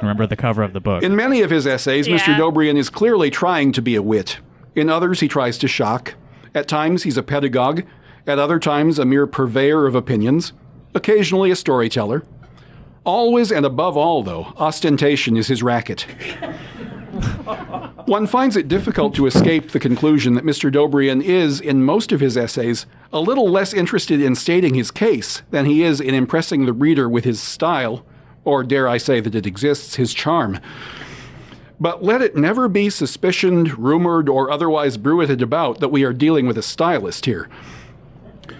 [0.00, 1.02] Remember the cover of the book.
[1.02, 2.28] In many of his essays, Mr.
[2.28, 2.38] Yeah.
[2.38, 4.38] Dobrian is clearly trying to be a wit.
[4.74, 6.14] In others, he tries to shock.
[6.54, 7.82] At times, he's a pedagogue.
[8.26, 10.52] At other times, a mere purveyor of opinions.
[10.94, 12.22] Occasionally, a storyteller.
[13.04, 16.02] Always and above all, though, ostentation is his racket.
[18.06, 20.72] One finds it difficult to escape the conclusion that Mr.
[20.72, 25.42] Dobrian is, in most of his essays, a little less interested in stating his case
[25.50, 28.04] than he is in impressing the reader with his style,
[28.44, 30.58] or dare I say that it exists, his charm.
[31.80, 36.46] But let it never be suspicioned, rumored, or otherwise bruited about that we are dealing
[36.46, 37.48] with a stylist here.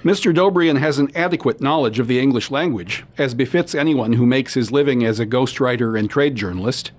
[0.02, 0.34] Mr.
[0.34, 4.72] Dobrian has an adequate knowledge of the English language, as befits anyone who makes his
[4.72, 6.90] living as a ghostwriter and trade journalist,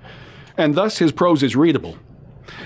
[0.57, 1.97] and thus his prose is readable.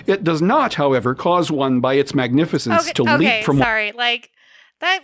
[0.05, 3.91] It does not, however, cause one by its magnificence Okay, to okay leap from sorry.
[3.91, 4.31] Like
[4.79, 5.01] that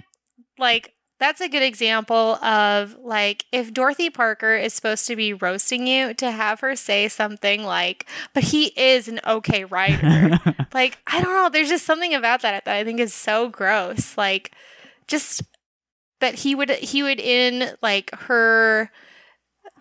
[0.58, 5.88] like that's a good example of like if Dorothy Parker is supposed to be roasting
[5.88, 10.40] you to have her say something like, but he is an okay writer.
[10.74, 14.18] like, I don't know, there's just something about that that I think is so gross.
[14.18, 14.52] Like
[15.08, 15.44] just
[16.20, 18.90] but he would he would in like her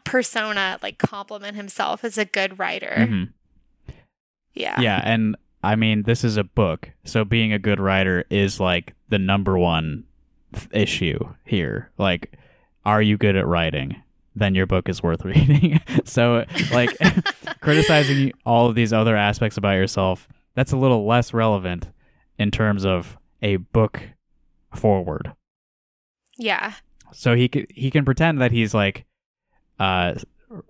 [0.04, 2.94] persona like compliment himself as a good writer.
[2.98, 3.32] Mhm.
[4.54, 4.80] Yeah.
[4.80, 8.94] Yeah, and I mean, this is a book, so being a good writer is like
[9.08, 10.04] the number one
[10.52, 11.90] th- issue here.
[11.98, 12.36] Like,
[12.84, 13.96] are you good at writing?
[14.34, 15.80] Then your book is worth reading.
[16.04, 16.90] so, like,
[17.60, 21.88] criticizing all of these other aspects about yourself, that's a little less relevant
[22.38, 24.02] in terms of a book
[24.74, 25.32] forward.
[26.38, 26.74] Yeah.
[27.12, 29.04] So he c- he can pretend that he's like
[29.78, 30.14] uh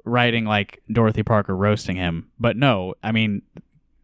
[0.05, 3.43] writing like Dorothy Parker roasting him, but no, I mean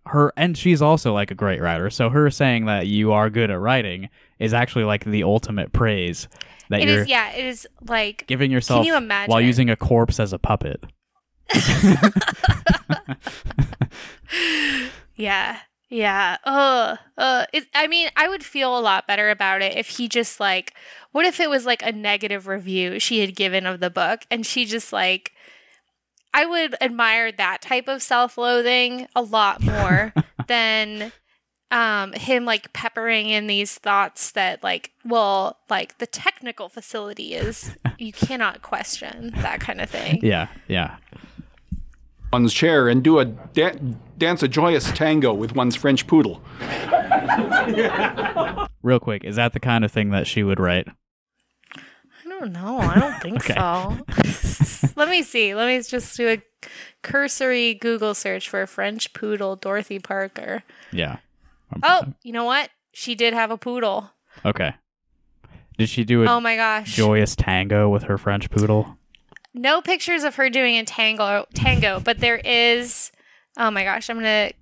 [0.06, 1.90] her and she's also like a great writer.
[1.90, 4.08] So her saying that you are good at writing
[4.38, 6.28] is actually like the ultimate praise
[6.70, 9.70] that It you're is yeah, it is like giving yourself Can you imagine while using
[9.70, 10.84] a corpse as a puppet.
[15.18, 15.58] Yeah.
[15.90, 16.37] Yeah.
[16.44, 20.09] Uh, uh, it, I mean, I would feel a lot better about it if he
[20.09, 20.74] just like,
[21.12, 24.44] what if it was like a negative review she had given of the book and
[24.44, 25.33] she just like,
[26.35, 30.12] I would admire that type of self loathing a lot more
[30.46, 31.12] than
[31.70, 37.77] um him like peppering in these thoughts that like well like the technical facility is
[37.98, 40.96] you cannot question that kind of thing Yeah, yeah.
[42.32, 43.74] One's chair and do a da-
[44.16, 46.42] dance a joyous tango with one's French poodle.
[48.82, 50.88] Real quick, is that the kind of thing that she would write?
[51.76, 52.78] I don't know.
[52.78, 53.54] I don't think Okay.
[53.54, 54.92] so.
[54.96, 55.54] Let me see.
[55.54, 56.42] Let me just do a
[57.02, 60.62] cursory Google search for French poodle Dorothy Parker.
[60.92, 61.18] Yeah.
[61.72, 62.70] Um, oh, um, you know what?
[62.92, 64.10] She did have a poodle.
[64.44, 64.74] Okay.
[65.76, 66.94] Did she do a Oh my gosh.
[66.96, 68.97] joyous tango with her French poodle?
[69.59, 73.11] No pictures of her doing a tango tango, but there is
[73.57, 74.55] Oh my gosh, I'm going to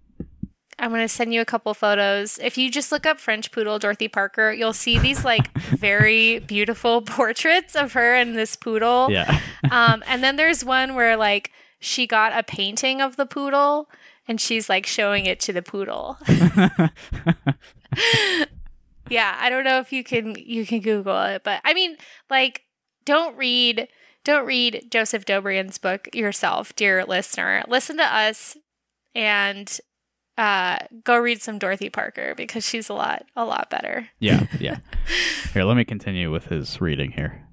[0.79, 2.39] I'm to send you a couple photos.
[2.39, 7.01] If you just look up French poodle Dorothy Parker, you'll see these like very beautiful
[7.03, 9.09] portraits of her and this poodle.
[9.11, 9.41] Yeah.
[9.71, 13.89] um, and then there's one where like she got a painting of the poodle
[14.29, 16.19] and she's like showing it to the poodle.
[19.09, 21.97] yeah, I don't know if you can you can Google it, but I mean,
[22.29, 22.63] like,
[23.05, 23.89] don't read
[24.27, 27.63] don't read Joseph Dobrian's book yourself, dear listener.
[27.69, 28.57] Listen to us
[29.15, 29.79] and
[30.37, 34.09] uh, go read some Dorothy Parker because she's a lot a lot better.
[34.19, 34.79] Yeah, yeah.
[35.55, 37.47] Here, let me continue with his reading here.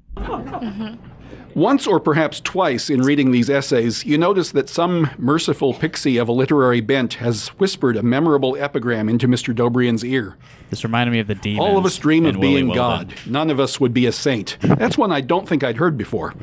[1.55, 6.27] Once or perhaps twice in reading these essays, you notice that some merciful pixie of
[6.27, 9.53] a literary bent has whispered a memorable epigram into Mr.
[9.53, 10.35] Dobrian's ear.
[10.69, 11.59] This reminded me of the demons.
[11.59, 13.07] All of us dream of in Willy being Wilden.
[13.09, 13.13] God.
[13.27, 14.57] None of us would be a saint.
[14.61, 16.33] That's one I don't think I'd heard before.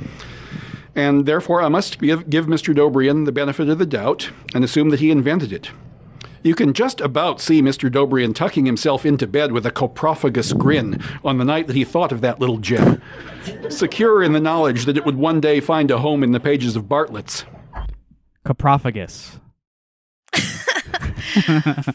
[0.94, 2.74] And therefore, I must give, give Mr.
[2.74, 5.70] Dobrian the benefit of the doubt and assume that he invented it.
[6.42, 7.90] You can just about see Mr.
[7.90, 12.12] Dobrian tucking himself into bed with a coprophagous grin on the night that he thought
[12.12, 13.02] of that little gem,
[13.68, 16.76] secure in the knowledge that it would one day find a home in the pages
[16.76, 17.44] of Bartlett's.
[18.44, 19.38] Coprophagous.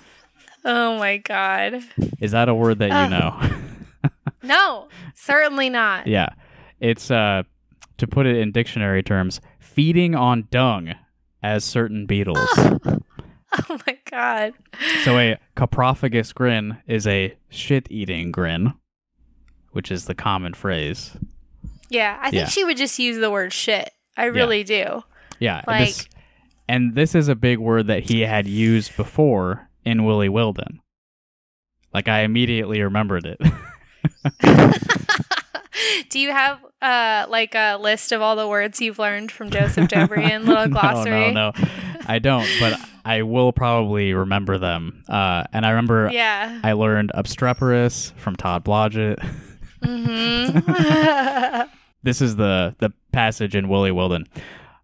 [0.67, 1.81] Oh my god.
[2.19, 4.11] Is that a word that you know?
[4.41, 6.07] No, certainly not.
[6.07, 6.29] yeah.
[6.79, 7.43] It's uh
[7.97, 10.93] to put it in dictionary terms, feeding on dung
[11.43, 12.49] as certain beetles.
[13.69, 14.53] Oh my god.
[15.03, 18.73] so a coprophagous grin is a shit-eating grin,
[19.71, 21.15] which is the common phrase.
[21.89, 22.47] Yeah, I think Yeah.
[22.47, 23.91] she would just use the word shit.
[24.17, 25.03] I really do.
[25.39, 26.07] Yeah, Like- this,
[26.67, 30.79] and this is a big word that he had used before in Willie Wilden.
[31.93, 33.39] Like I immediately remembered it.
[36.09, 39.89] do you have uh like a list of all the words you've learned from Joseph
[39.89, 41.31] Dobrian, little glossary?
[41.31, 41.67] No, no, no.
[42.07, 45.03] I don't, but I will probably remember them.
[45.07, 46.59] Uh, and I remember Yeah.
[46.63, 49.17] I learned obstreperous from Todd Blodgett.
[49.83, 51.61] Mm-hmm.
[52.03, 54.25] This is the the passage in Willie Wilden.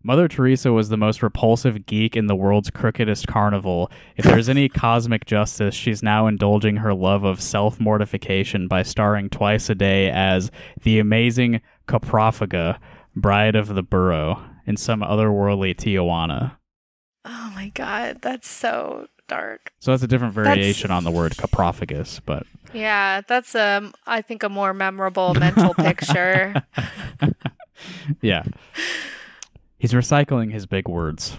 [0.03, 3.91] Mother Teresa was the most repulsive geek in the world's crookedest carnival.
[4.17, 9.29] If there's any cosmic justice, she's now indulging her love of self mortification by starring
[9.29, 10.49] twice a day as
[10.81, 12.79] the amazing Coprophaga,
[13.15, 16.57] bride of the burrow, in some otherworldly Tijuana.
[17.25, 19.71] Oh my god, that's so dark.
[19.79, 24.21] So that's a different That's- variation on the word coprophagous, but Yeah, that's um I
[24.21, 26.53] think a more memorable mental picture.
[28.21, 28.43] yeah.
[29.77, 31.37] He's recycling his big words,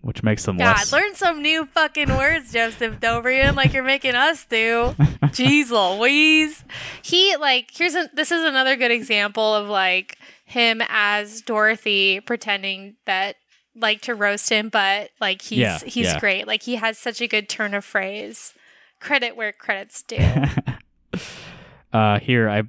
[0.00, 0.92] which makes them God, less.
[0.92, 4.94] learn some new fucking words, Joseph Dobrian, like you're making us do.
[5.24, 6.64] Jeez Louise.
[7.02, 12.96] He like here's a, this is another good example of like him as Dorothy pretending
[13.06, 13.36] that
[13.80, 16.20] like to roast him, but like he's Yeah, he's yeah.
[16.20, 16.46] great.
[16.46, 18.54] Like he has such a good turn of phrase.
[19.00, 20.18] Credit where credit's due.
[21.92, 22.64] uh, here, I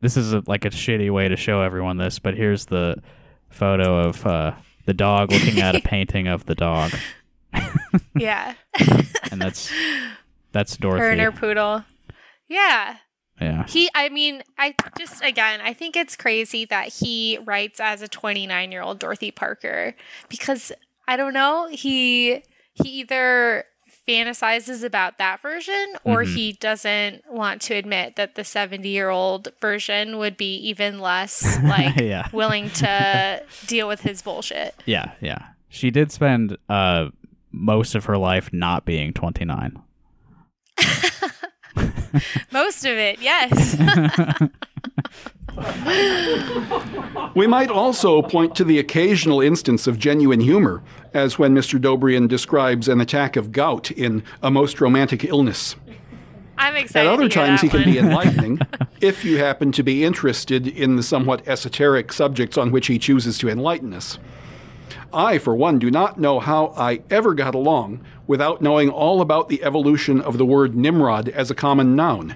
[0.00, 3.02] this is a, like a shitty way to show everyone this, but here's the
[3.50, 4.52] photo of uh,
[4.86, 6.92] the dog looking at a painting of the dog,
[8.16, 8.54] yeah.
[9.30, 9.72] and that's
[10.52, 11.20] that's Her and Dorothy.
[11.20, 11.84] her poodle.
[12.48, 12.96] Yeah.
[13.40, 18.00] Yeah, He, I mean, I just, again, I think it's crazy that he writes as
[18.02, 19.94] a 29 year old Dorothy Parker
[20.28, 20.70] because
[21.08, 22.42] I don't know, he,
[22.74, 23.64] he either
[24.08, 26.34] fantasizes about that version or Mhm.
[26.34, 31.58] he doesn't want to admit that the 70 year old version would be even less
[31.62, 34.74] like yeah, willing to deal with his bullshit.
[34.86, 35.48] yeah, yeah.
[35.68, 37.08] She did spend uh,
[37.50, 39.80] most of her life not being 29.
[42.52, 43.76] Most of it, yes.
[47.34, 50.82] We might also point to the occasional instance of genuine humor,
[51.14, 51.80] as when Mr.
[51.80, 55.76] Dobrian describes an attack of gout in A Most Romantic Illness.
[56.58, 57.08] I'm excited.
[57.08, 58.60] At other times, he that can be enlightening
[59.00, 63.38] if you happen to be interested in the somewhat esoteric subjects on which he chooses
[63.38, 64.18] to enlighten us.
[65.12, 69.50] I, for one, do not know how I ever got along without knowing all about
[69.50, 72.34] the evolution of the word Nimrod as a common noun.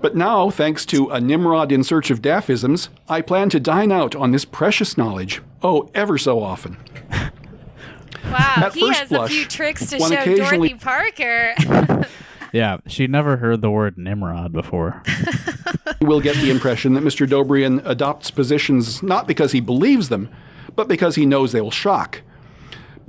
[0.00, 4.14] But now, thanks to a Nimrod in search of daffisms, I plan to dine out
[4.14, 6.76] on this precious knowledge, oh, ever so often.
[7.10, 12.06] Wow, At he has blush, a few tricks to show occasionally- Dorothy Parker.
[12.52, 15.04] Yeah, she'd never heard the word Nimrod before.
[16.00, 17.24] You will get the impression that Mr.
[17.24, 20.28] Dobrian adopts positions not because he believes them,
[20.74, 22.22] but because he knows they will shock.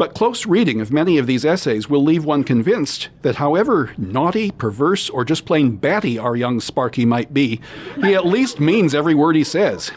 [0.02, 4.50] But close reading of many of these essays will leave one convinced that however naughty,
[4.50, 7.62] perverse, or just plain batty our young Sparky might be,
[8.02, 9.92] he at least means every word he says.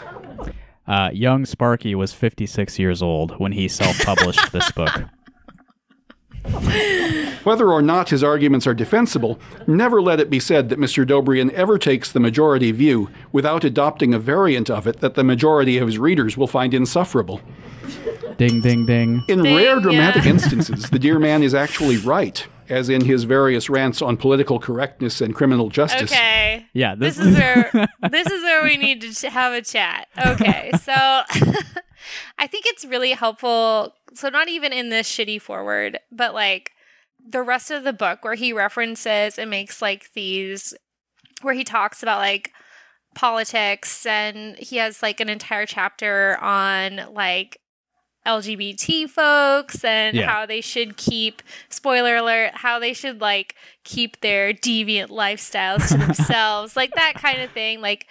[0.87, 4.93] Uh, young Sparky was 56 years old when he self-published this book.
[7.45, 11.07] Whether or not his arguments are defensible, never let it be said that Mr.
[11.07, 15.79] Dobrian ever takes the majority view without adopting a variant of it that the majority
[15.79, 17.41] of his readers will find insufferable.
[18.37, 19.23] Ding, ding, ding.
[19.29, 20.31] In Ding, rare dramatic yeah.
[20.33, 25.21] instances, the dear man is actually right, as in his various rants on political correctness
[25.21, 26.11] and criminal justice.
[26.13, 26.67] Okay.
[26.73, 30.09] Yeah, this, This is where this is where we need to have a chat.
[30.27, 30.71] Okay.
[30.83, 30.93] So
[32.39, 36.71] I think it's really helpful so not even in this shitty forward, but like
[37.27, 40.75] the rest of the book where he references and makes like these
[41.43, 42.51] where he talks about like
[43.15, 47.59] politics and he has like an entire chapter on like
[48.27, 50.27] LGBT folks and Yeah.
[50.31, 53.55] how they should keep spoiler alert how they should like
[53.85, 58.07] keep their deviant lifestyles to themselves like that kind of thing like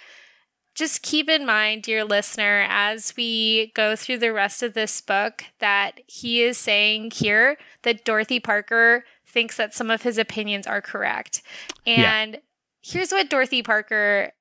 [0.74, 5.44] just keep in mind dear listener as we go through the rest of this book
[5.60, 10.80] that he is saying here that Dorothy Parker thinks that some of his opinions are
[10.80, 11.42] correct
[11.86, 12.12] Yeah.
[12.22, 12.40] and
[12.82, 14.32] here's what Dorothy Parker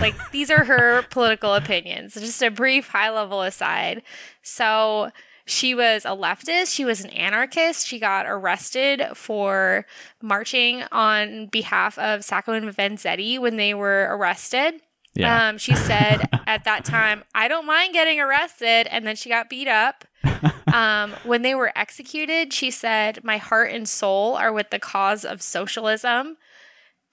[0.00, 2.14] like these are her political opinions.
[2.14, 4.02] Just a brief high level aside.
[4.42, 5.10] So
[5.44, 7.86] she was a leftist, she was an anarchist.
[7.86, 9.86] She got arrested for
[10.20, 14.80] marching on behalf of Sacco and Vanzetti when they were arrested.
[15.16, 15.48] Yeah.
[15.48, 18.86] Um, she said at that time, I don't mind getting arrested.
[18.90, 20.04] And then she got beat up.
[20.72, 25.24] Um, when they were executed, she said, My heart and soul are with the cause
[25.24, 26.36] of socialism.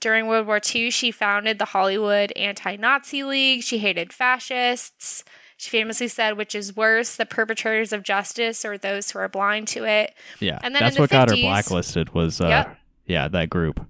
[0.02, 3.64] During World War II, she founded the Hollywood Anti Nazi League.
[3.64, 5.24] She hated fascists.
[5.56, 9.68] She famously said, Which is worse, the perpetrators of justice or those who are blind
[9.70, 10.14] to it?
[10.40, 10.60] yeah.
[10.62, 12.78] and then That's what got her 50s blacklisted was uh Yep.
[13.06, 13.86] yeah, that group.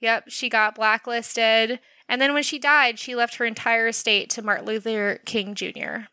[0.00, 1.78] Yep, she got blacklisted.
[2.08, 6.06] And then when she died, she left her entire estate to Martin Luther King Jr.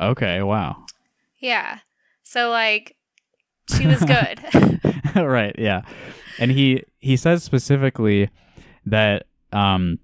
[0.00, 0.84] Okay, wow.
[1.38, 1.80] Yeah.
[2.22, 2.96] So like
[3.76, 4.40] she was good.
[5.14, 5.82] right, yeah.
[6.38, 8.30] And he he says specifically
[8.84, 9.98] that um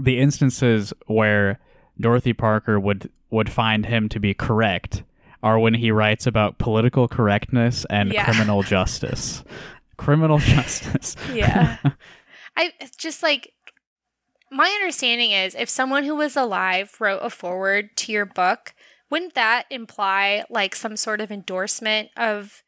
[0.00, 1.60] the instances where
[2.00, 5.02] Dorothy Parker would would find him to be correct
[5.42, 8.24] are when he writes about political correctness and Yeah.
[8.24, 9.44] criminal justice.
[9.96, 11.16] Criminal justice.
[11.32, 11.76] yeah.
[12.56, 13.52] I just like
[14.54, 18.74] my understanding is if someone who was alive wrote a foreword to your book,
[19.10, 22.62] wouldn't that imply like some sort of endorsement of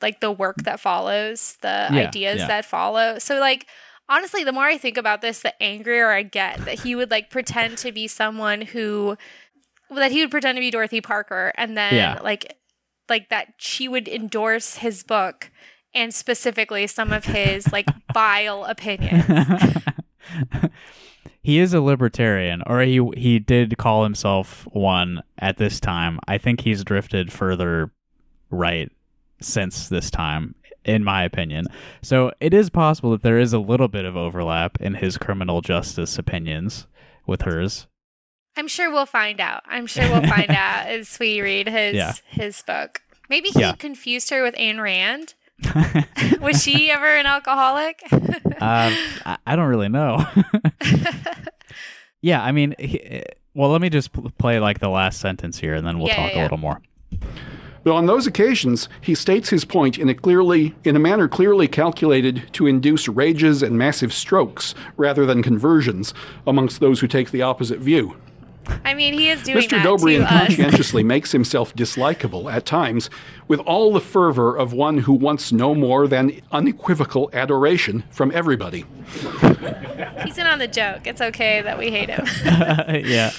[0.00, 2.46] like the work that follows, the Yeah, ideas yeah.
[2.46, 3.18] that follow?
[3.18, 3.66] So like
[4.08, 7.30] honestly, the more I think about this, the angrier I get that he would like
[7.30, 9.16] pretend to be someone who
[9.90, 12.20] that he would pretend to be Dorothy Parker and then Yeah.
[12.22, 12.56] like
[13.08, 15.50] like that she would endorse his book
[15.94, 19.48] and specifically some of his like vile opinions.
[21.42, 26.18] he is a libertarian, or he he did call himself one at this time.
[26.26, 27.90] I think he's drifted further
[28.50, 28.90] right
[29.40, 30.54] since this time,
[30.84, 31.66] in my opinion.
[32.02, 35.60] So it is possible that there is a little bit of overlap in his criminal
[35.60, 36.86] justice opinions
[37.26, 37.86] with hers.
[38.56, 39.62] I'm sure we'll find out.
[39.66, 42.12] I'm sure we'll find out as we read his Yeah.
[42.28, 43.02] his book.
[43.28, 43.72] Maybe he Yeah.
[43.74, 45.34] confused her with Ayn Rand.
[46.40, 48.02] Was she ever an alcoholic?
[48.58, 48.94] Um,
[49.26, 50.24] I, I don't really know.
[52.22, 53.22] yeah, I mean, he,
[53.54, 56.16] well, let me just pl- play like the last sentence here, and then we'll Yeah,
[56.16, 56.80] talk yeah, a little more.
[57.84, 61.68] But on those occasions, he states his point in a clearly in a manner clearly
[61.68, 66.14] calculated to induce rages and massive strokes rather than conversions
[66.46, 68.16] amongst those who take the opposite view.
[68.84, 69.70] I mean, he is doing Mr.
[69.70, 70.46] that Dobrian to us.
[70.46, 73.10] conscientiously makes himself dislikable at times
[73.48, 78.84] with all the fervor of one who wants no more than unequivocal adoration from everybody.
[80.24, 81.06] He's in on the joke.
[81.06, 82.26] It's okay that we hate him.
[83.04, 83.30] yeah.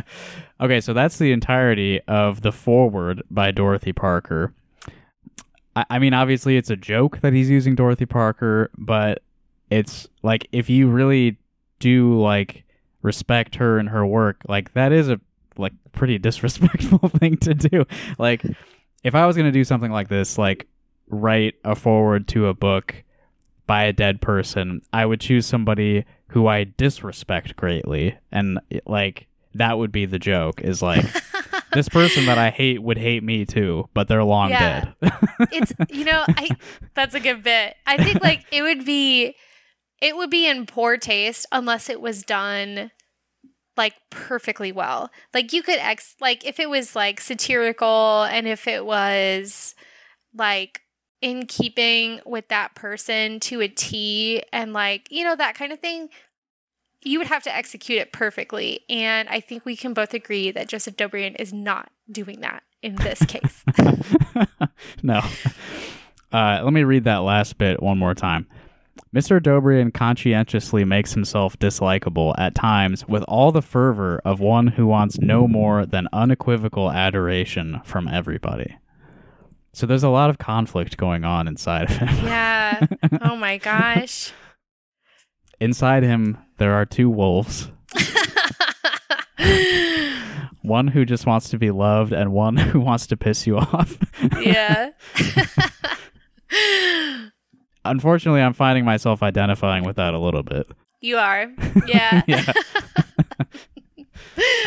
[0.60, 4.52] okay, so that's the entirety of the forward by Dorothy Parker.
[5.76, 9.22] I, I mean, obviously, it's a joke that he's using Dorothy Parker, but
[9.70, 11.36] it's like if you really
[11.78, 12.64] do like
[13.02, 15.20] respect her and her work, like that is a
[15.56, 17.84] like pretty disrespectful thing to do.
[18.18, 18.44] Like,
[19.02, 20.66] if I was gonna do something like this, like
[21.08, 22.94] write a forward to a book
[23.66, 29.78] by a dead person, I would choose somebody who I disrespect greatly, and like that
[29.78, 30.60] would be the joke.
[30.60, 31.04] Is like
[31.72, 34.92] this person that I hate would hate me too, but they're long Yeah.
[35.00, 35.12] dead.
[35.52, 36.48] it's you know i
[36.94, 39.34] that's a good bit i think like it would be
[40.00, 42.90] it would be in poor taste unless it was done
[43.76, 48.66] like perfectly well like you could ex like if it was like satirical and if
[48.66, 49.74] it was
[50.34, 50.82] like
[51.22, 55.80] in keeping with that person to a t and like you know that kind of
[55.80, 56.08] thing
[57.02, 60.68] you would have to execute it perfectly and i think we can both agree that
[60.68, 63.64] joseph dobrian is not doing that in this case
[65.02, 65.20] no.
[66.32, 68.46] Uh, let me read that last bit one more time.
[69.14, 69.40] Mr.
[69.40, 75.18] Dobrian conscientiously makes himself dislikable at times with all the fervor of one who wants
[75.18, 78.76] no more than unequivocal adoration from everybody.
[79.72, 82.08] So there's a lot of conflict going on inside of him.
[82.24, 82.86] Yeah.
[83.22, 84.32] Oh my gosh.
[85.60, 87.70] Inside him, there are two wolves.
[90.62, 93.96] One who just wants to be loved, and one who wants to piss you off.
[94.40, 94.90] yeah.
[97.90, 100.70] Unfortunately, I'm finding myself identifying with that a little bit.
[101.00, 101.50] you are.
[101.86, 102.22] Yeah.
[102.26, 102.52] Yeah.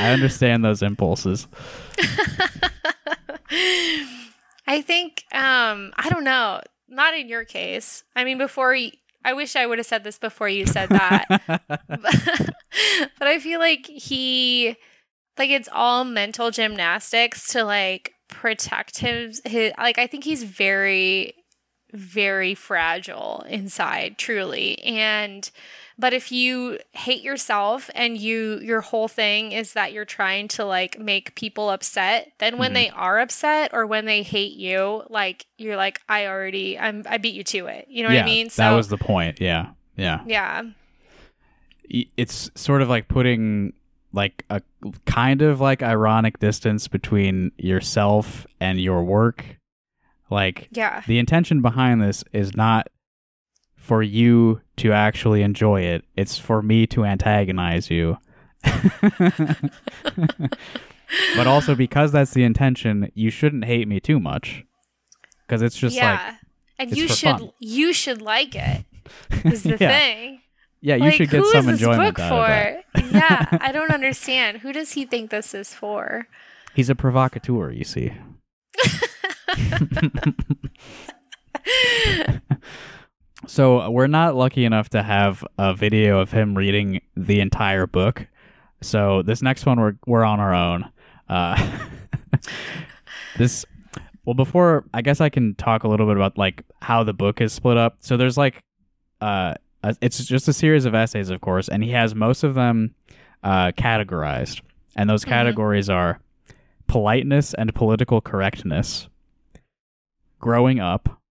[0.01, 1.47] I understand those impulses.
[4.67, 8.03] I think um I don't know, not in your case.
[8.15, 8.75] I mean before
[9.25, 11.25] I wish I would have said this before you said that.
[11.47, 14.75] but I feel like he
[15.37, 21.33] like it's all mental gymnastics to like protect him his like I think he's very
[21.93, 25.51] very fragile inside truly and
[25.99, 30.65] but if you hate yourself and you your whole thing is that you're trying to
[30.65, 32.73] like make people upset then when Mhm.
[32.73, 37.17] they are upset or when they hate you like you're like i already i'm i
[37.17, 39.39] beat you to it you know yeah, what i mean that was the point.
[39.39, 40.21] Yeah, yeah.
[40.25, 40.63] yeah
[42.17, 43.73] It's sort of like putting
[44.13, 44.61] like a
[45.05, 49.57] kind of like ironic distance between yourself and your work.
[50.29, 52.87] Like yeah the intention behind this is not
[53.75, 56.05] for you to actually enjoy it.
[56.15, 58.17] It's for me to antagonize you.
[61.35, 64.63] but also because that's the intention, you shouldn't hate me too much.
[65.49, 66.35] Cuz it's just yeah
[66.79, 67.51] and it's you should fun.
[67.59, 68.85] you should like it
[69.45, 69.89] is the Yeah.
[69.89, 70.41] thing
[70.81, 72.83] Yeah, you like, should get some enjoyment out of that.
[73.01, 73.15] for?
[73.17, 74.57] yeah, I don't understand.
[74.59, 76.27] Who does he think this is for?
[76.75, 78.13] He's a provocateur, you see.
[83.47, 87.87] so uh, we're not lucky enough to have a video of him reading the entire
[87.87, 88.27] book.
[88.81, 90.85] So this next one we're we're on our own.
[91.29, 91.79] Uh,
[93.37, 93.65] this
[94.25, 97.41] well before I guess I can talk a little bit about like how the book
[97.41, 97.97] is split up.
[97.99, 98.61] So there's like
[99.21, 99.53] uh
[100.01, 102.95] it's just a series of essays of course and he has most of them
[103.43, 104.61] uh categorized.
[104.95, 105.29] And those Mhm.
[105.29, 106.19] categories are
[106.87, 109.07] politeness and political correctness,
[110.43, 111.21] growing up,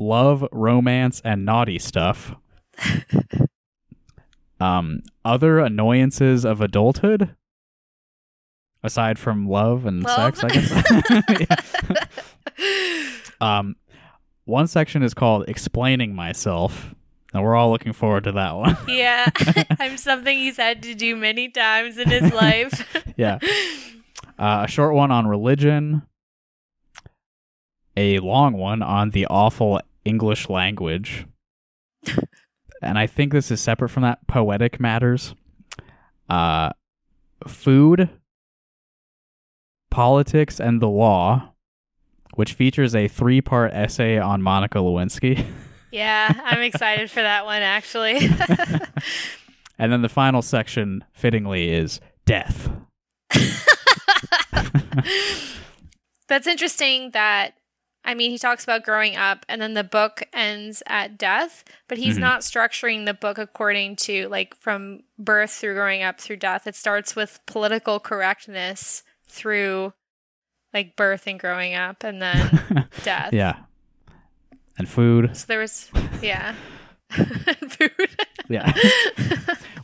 [0.00, 2.34] love, romance, and naughty stuff,
[4.60, 7.36] um, other annoyances of adulthood,
[8.82, 10.36] aside from love and Love?
[10.36, 11.44] sex, I
[12.58, 13.30] guess.
[13.40, 13.76] um,
[14.44, 16.92] one section is called explaining myself,
[17.32, 18.76] and we're all looking forward to that one.
[18.88, 19.30] yeah,
[19.78, 23.14] I'm something he's had to do many times in his life.
[23.16, 23.38] yeah.
[24.36, 26.02] Uh, a short one on religion,
[27.98, 31.26] a long one on the awful English language.
[32.82, 35.34] and I think this is separate from that poetic matters.
[36.30, 36.70] Uh,
[37.46, 38.08] food,
[39.90, 41.54] politics, and the law,
[42.34, 45.44] which features a three part essay on Monica Lewinsky.
[45.90, 48.18] yeah, I'm excited for that one actually.
[49.78, 52.70] and then the final section, fittingly, is death.
[56.28, 57.54] That's interesting that
[58.08, 61.98] I mean he talks about growing up and then the book ends at death, but
[61.98, 62.20] he's Mhm.
[62.20, 66.66] not structuring the book according to like from birth through growing up through death.
[66.66, 69.92] It starts with political correctness through
[70.72, 73.32] like birth and growing up and then death.
[73.32, 73.56] yeah.
[74.78, 75.36] And food.
[75.36, 75.90] So there was
[76.22, 76.54] yeah.
[77.10, 77.90] Food.
[78.48, 78.72] Yeah.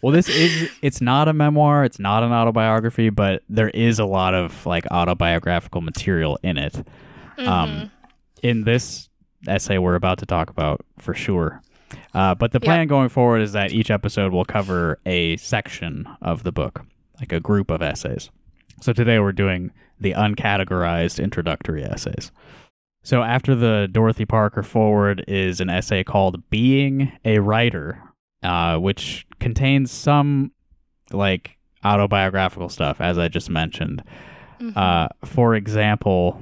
[0.03, 4.05] Well, this is it's not a memoir, it's not an autobiography, but there is a
[4.05, 6.75] lot of like autobiographical material in it.
[7.39, 7.47] Mhm.
[7.49, 7.91] Um
[8.45, 9.09] in this
[9.49, 11.61] essay we're about to talk about for sure.
[12.13, 16.43] Uh, but the plan going forward is that each episode will cover a section of
[16.45, 16.85] the book,
[17.19, 18.31] like a group of essays.
[18.81, 22.31] So today we're doing the uncategorized introductory essays.
[23.03, 28.03] So after the Dorothy Parker forward is an essay called Being a Writer,
[28.43, 30.53] uh, which contains some
[31.13, 34.03] like autobiographical stuff, as I just mentioned.
[34.61, 34.77] Mhm.
[34.77, 36.41] Uh, for example,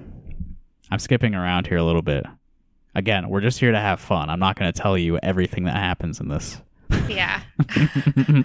[0.92, 2.22] I'm skipping around here a little bit.
[2.94, 4.28] Again, we're just here to have fun.
[4.28, 6.60] I'm not going to tell you everything that happens in this.
[7.08, 7.40] yeah.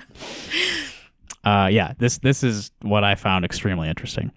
[1.43, 4.31] uh, yeah, this this is what I found extremely interesting.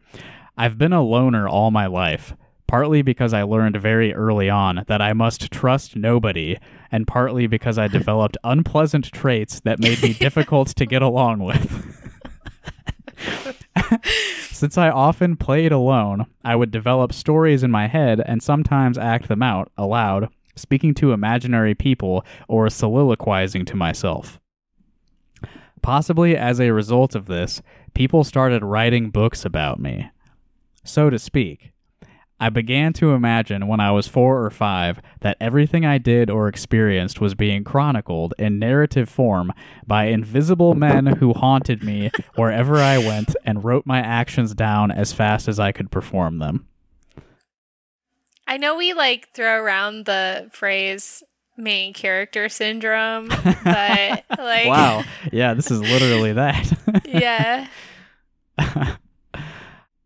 [0.57, 2.35] I've been a loner all my life,
[2.67, 6.59] partly because I learned very early on that I must trust nobody,
[6.91, 11.97] and partly because I developed unpleasant traits that made me difficult to get along with.
[14.61, 19.27] Since I often played alone, I would develop stories in my head and sometimes act
[19.27, 24.39] them out aloud, speaking to imaginary people or soliloquizing to myself.
[25.81, 27.63] Possibly as a result of this,
[27.95, 30.11] people started writing books about me.
[30.85, 31.73] So to speak.
[32.41, 36.49] I began to imagine when I was four or five that everything I did or
[36.49, 39.53] experienced was being chronicled in narrative form
[39.87, 45.13] by invisible men who haunted me wherever I went and wrote my actions down as
[45.13, 46.67] fast as I could perform them.
[48.47, 51.23] I know we like throw around the phrase
[51.57, 55.05] main character syndrome, but like wow.
[55.31, 57.05] Yeah, this is literally that.
[57.05, 57.69] yeah.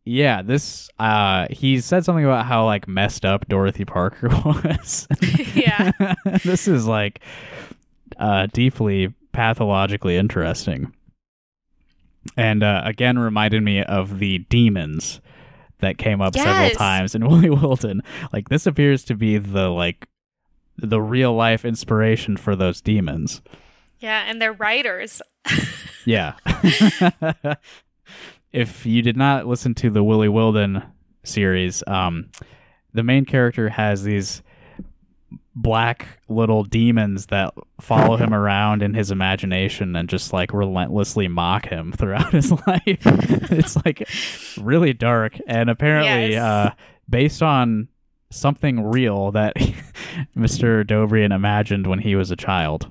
[0.04, 5.08] yeah, this uh he said something about how like messed up Dorothy Parker was.
[5.54, 5.92] Yeah.
[6.44, 7.20] this is like
[8.18, 10.92] uh deeply pathologically interesting.
[12.36, 15.20] And uh, again reminded me of the demons
[15.80, 18.02] that came up several times in Willie Wilden.
[18.32, 20.06] Like this appears to be the like
[20.76, 23.40] the real life inspiration for those demons.
[24.00, 25.22] Yeah, and they're writers.
[26.04, 26.34] Yeah.
[28.54, 30.82] If you did not listen to the Willie Wilden
[31.24, 32.30] series, um,
[32.92, 34.42] the main character has these
[35.56, 41.66] black little demons that follow him around in his imagination and just like relentlessly mock
[41.66, 42.82] him throughout his life.
[42.86, 44.08] it's like
[44.60, 46.42] really dark and apparently Yes.
[46.42, 46.70] uh,
[47.08, 47.88] based on
[48.30, 49.54] something real that
[50.36, 50.84] Mr.
[50.84, 52.90] Dobrian imagined when he was a child.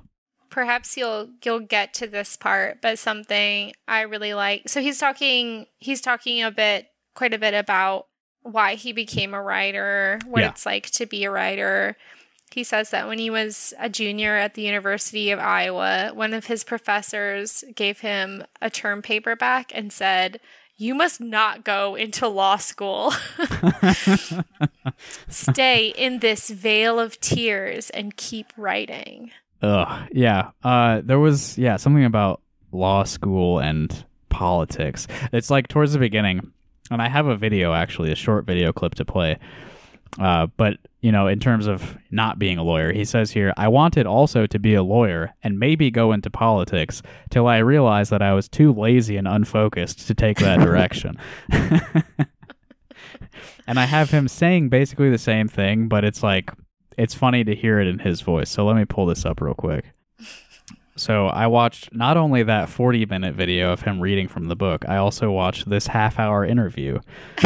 [0.54, 4.68] Perhaps you'll you'll get to this part, but something I really like.
[4.68, 6.86] So he's talking he's talking a bit
[7.16, 8.06] quite a bit about
[8.42, 10.50] why he became a writer, what Yeah.
[10.50, 11.96] it's like to be a writer.
[12.52, 16.46] He says that when he was a junior at the University of Iowa, one of
[16.46, 20.38] his professors gave him a term paper back and said,
[20.76, 23.12] You must not go into law school.
[25.28, 29.32] Stay in this vale of tears and keep writing.
[29.64, 30.08] Ugh.
[30.12, 30.50] Yeah.
[30.62, 35.06] Uh, there was yeah something about law school and politics.
[35.32, 36.52] It's like towards the beginning,
[36.90, 39.38] and I have a video actually, a short video clip to play.
[40.18, 43.68] Uh, but you know, in terms of not being a lawyer, he says here, I
[43.68, 48.22] wanted also to be a lawyer and maybe go into politics till I realized that
[48.22, 51.18] I was too lazy and unfocused to take that direction.
[53.66, 56.50] and I have him saying basically the same thing, but it's like
[56.96, 58.50] it's funny to hear it in his voice.
[58.50, 59.86] So let me pull this up real quick.
[60.96, 64.84] So I watched not only that 40 minute video of him reading from the book,
[64.88, 67.00] I also watched this half hour interview.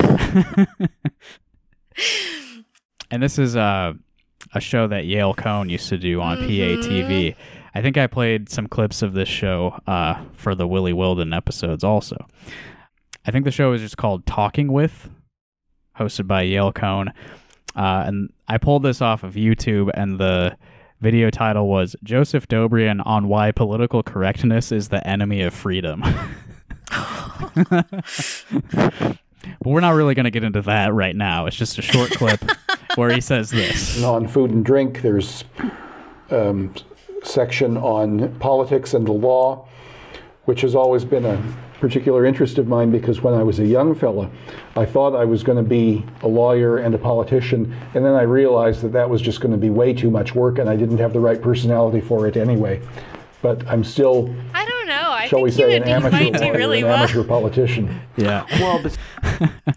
[3.11, 3.95] and this is uh,
[4.55, 7.35] a show that Yale Cohn used to do on PATV.
[7.75, 11.85] I think I played some clips of this show uh, for the Willie Wilden episodes
[11.85, 12.27] also.
[13.27, 15.11] I think the show is just called Talking With,
[15.99, 17.13] hosted by Yale Cohn.
[17.79, 20.57] Uh, and I pulled this off of YouTube, and the
[21.01, 26.03] video title was Joseph Dobrian on Why Political Correctness is the Enemy of Freedom.
[27.71, 29.17] but
[29.65, 31.47] we're not really going to get into that right now.
[31.47, 32.41] It's just a short clip
[32.97, 34.03] where he says this.
[34.03, 35.03] on food and drink.
[35.03, 35.45] There's
[36.33, 36.75] um,
[37.23, 39.69] section on politics and the law,
[40.47, 41.41] which has always been a
[41.81, 44.31] particular interest of mine because when I was a young fella,
[44.77, 48.23] I thought I was going to be a lawyer and a politician, and then I
[48.23, 50.99] realized that that was just going to be way too much work, and I didn't
[50.99, 52.81] have the right personality for it anyway.
[53.41, 55.11] But I'm still, I don't know.
[55.11, 56.87] I shall we think you, say, would, an you amateur might do lawyer, really an
[56.87, 56.97] well.
[56.97, 58.01] amateur politician.
[58.17, 58.45] Yeah.
[58.59, 59.77] Well, but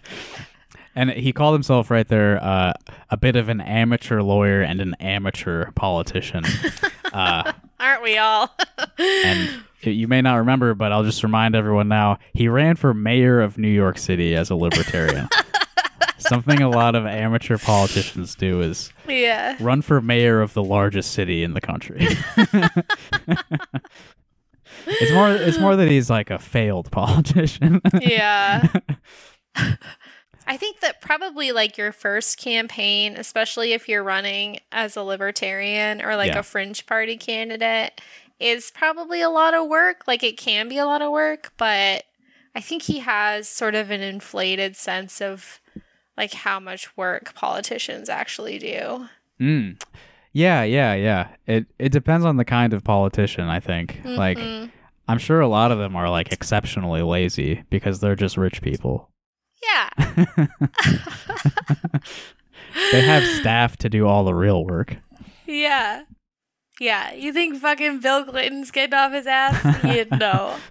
[0.94, 2.74] And he called himself right there uh,
[3.10, 6.44] a bit of an amateur lawyer and an amateur politician.
[7.12, 8.54] uh, Aren't we all?
[8.98, 13.40] and you may not remember, but I'll just remind everyone now he ran for mayor
[13.40, 15.28] of New York City as a libertarian.
[16.18, 19.56] Something a lot of amateur politicians do is yeah.
[19.60, 21.98] run for mayor of the largest city in the country.
[24.86, 27.80] it's more it's more that he's like a failed politician.
[28.00, 28.68] Yeah.
[30.46, 36.02] I think that probably like your first campaign, especially if you're running as a libertarian
[36.02, 36.40] or like Yeah.
[36.40, 38.00] a fringe party candidate,
[38.42, 40.04] is probably a lot of work.
[40.06, 42.04] Like it can be a lot of work, but
[42.54, 45.60] I think he has sort of an inflated sense of
[46.16, 49.06] like how much work politicians actually do.
[49.40, 49.82] Mm.
[50.32, 51.28] Yeah, yeah, yeah.
[51.46, 54.00] It it depends on the kind of politician, I think.
[54.04, 54.70] Like Mhm.
[55.08, 59.08] I'm sure a lot of them are like exceptionally lazy because they're just rich people.
[59.62, 59.88] yeah.
[62.90, 64.96] They have staff to do all the real work.
[65.46, 66.02] Yeah.
[66.82, 67.12] Yeah.
[67.12, 69.84] You think fucking Bill Clinton's getting off his ass?
[69.84, 70.56] you know.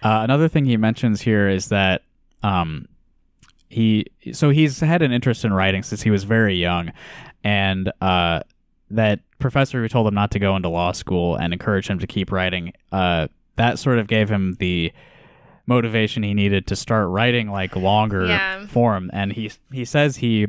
[0.00, 2.02] Uh, another thing he mentions here is that
[2.44, 2.86] um,
[3.68, 6.92] he so he's had an interest in writing since he was very young,
[7.42, 8.40] and uh,
[8.92, 12.06] that professor who told him not to go into law school and encouraged him to
[12.06, 12.72] keep writing.
[12.92, 13.26] Uh,
[13.56, 14.92] that sort of gave him the
[15.66, 18.66] motivation he needed to start writing like longer Yeah.
[18.68, 19.10] form.
[19.12, 20.46] And he he says he,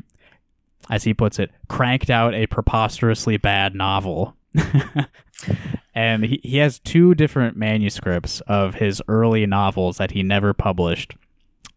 [0.90, 4.36] as he puts it, cranked out a preposterously bad novel.
[5.96, 11.14] and he, he has two different manuscripts of his early novels that he never published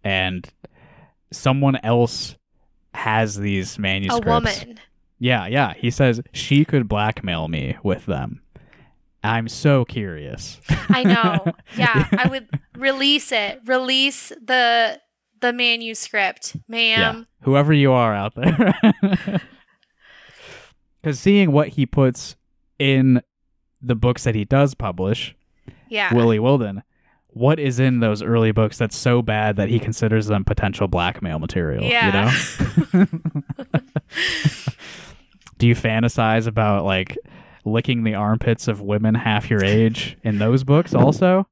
[0.02, 0.48] and
[1.30, 2.36] someone else
[2.94, 4.26] has these manuscripts.
[4.26, 4.80] A woman.
[5.18, 8.40] yeah yeah he says she could blackmail me with them
[9.22, 11.52] i'm so curious I know.
[11.76, 13.60] Yeah, I would release it.
[13.64, 15.00] Release the
[15.42, 17.26] the manuscript, yeah ma'am.
[17.42, 18.74] whoever you are out there
[21.02, 22.36] because seeing what he puts
[22.78, 23.20] in
[23.80, 25.34] the books that he does publish
[25.88, 26.14] Yeah.
[26.14, 26.82] Willie Wilden.
[27.34, 31.38] What is in those early books that's so bad that he considers them potential blackmail
[31.38, 31.82] material?
[31.84, 32.30] Yeah.
[32.92, 33.06] You know?
[35.58, 37.16] Do you fantasize about like
[37.64, 41.46] licking the armpits of women half your age in those books also?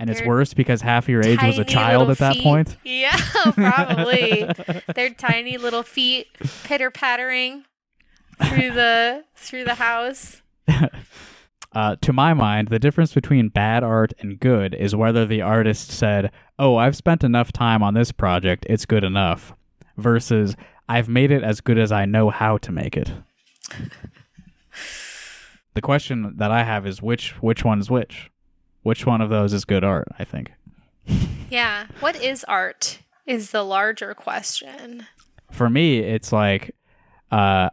[0.00, 2.42] And it's They're worse because half your age was a child at that feet.
[2.42, 2.76] point.
[2.84, 3.14] Yeah,
[3.52, 4.48] probably.
[4.94, 6.26] Their tiny little feet
[6.64, 7.64] pitter pattering
[8.42, 10.42] through the through the house.
[11.72, 15.92] Uh, to my mind, the difference between bad art and good is whether the artist
[15.92, 19.54] said, Oh, I've spent enough time on this project, it's good enough,
[19.96, 20.56] versus
[20.88, 23.12] I've made it as good as I know how to make it.
[25.74, 28.32] the question that I have is which which one's which?
[28.82, 30.52] Which one of those is good art, I think.
[31.50, 31.86] Yeah.
[32.00, 33.00] What is art?
[33.26, 35.06] Is the larger question.
[35.50, 36.74] For me, it's like
[37.30, 37.70] uh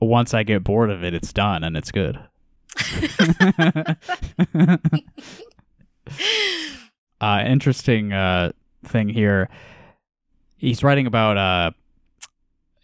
[0.00, 2.18] once I get bored of it, it's done and it's good.
[7.20, 8.52] uh, interesting uh,
[8.84, 9.48] thing here.
[10.56, 11.70] He's writing about uh,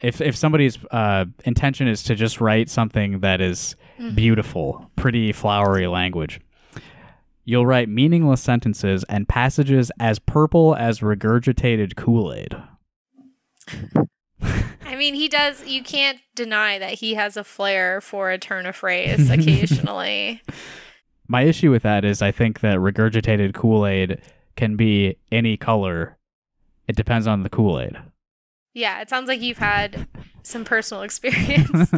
[0.00, 3.76] if if somebody's uh, intention is to just write something that is
[4.14, 6.40] beautiful, pretty flowery language.
[7.51, 12.55] You'll write meaningless sentences and passages as purple as regurgitated Kool Aid.
[14.84, 15.66] I mean, he does.
[15.66, 20.42] You can't deny that he has a flair for a turn of phrase occasionally.
[21.26, 24.20] My issue with that is I think that regurgitated Kool Aid
[24.55, 26.18] can be any color.
[26.86, 27.98] It depends on the Kool Aid.
[28.74, 30.07] yeah, it sounds like you've had
[30.44, 31.90] some personal experience,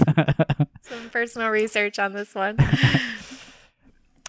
[0.80, 2.56] some personal research on this one.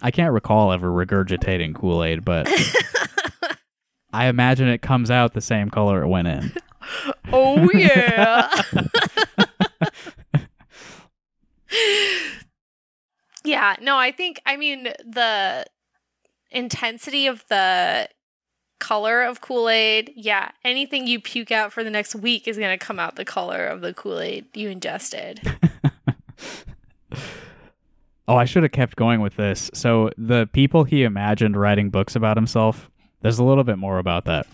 [0.04, 2.46] I can't recall ever regurgitating Kool Aid, but
[4.12, 6.52] I imagine it comes out the same color it went in.
[7.32, 8.52] Oh yeah.
[13.44, 15.64] yeah, no, I think I mean the
[16.50, 18.10] intensity of the
[18.80, 22.84] color of Kool-Aid, yeah, anything you puke out for the next week is going to
[22.84, 25.40] come out the color of the Kool-Aid you ingested.
[28.26, 29.70] Oh, I should have kept going with this.
[29.74, 34.24] So, the people he imagined writing books about himself, there's a little bit more about
[34.24, 34.46] that.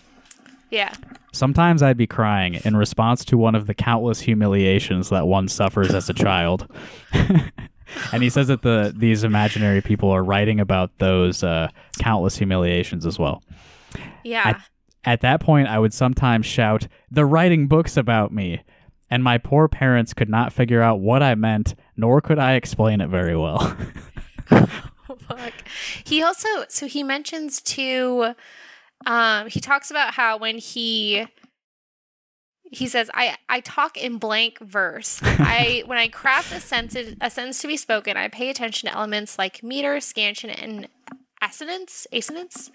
[0.71, 0.93] Yeah.
[1.33, 5.93] Sometimes I'd be crying in response to one of the countless humiliations that one suffers
[5.93, 6.67] as a child.
[7.13, 11.69] and he says that the these imaginary people are writing about those uh,
[11.99, 13.43] countless humiliations as well.
[14.23, 14.61] Yeah.
[15.03, 18.61] At that point, I would sometimes shout, They're writing books about me.
[19.11, 23.01] And my poor parents could not figure out what I meant, nor could I explain
[23.01, 23.77] it very well.
[24.49, 25.53] Fuck.
[26.03, 28.33] He also so he mentions too
[29.05, 31.27] um he talks about how when he
[32.71, 35.19] he says I I talk in blank verse.
[35.23, 38.95] I when I craft a sentence a sentence to be spoken, I pay attention to
[38.95, 40.87] elements like meter, scansion and
[41.41, 42.71] assonance, assonance.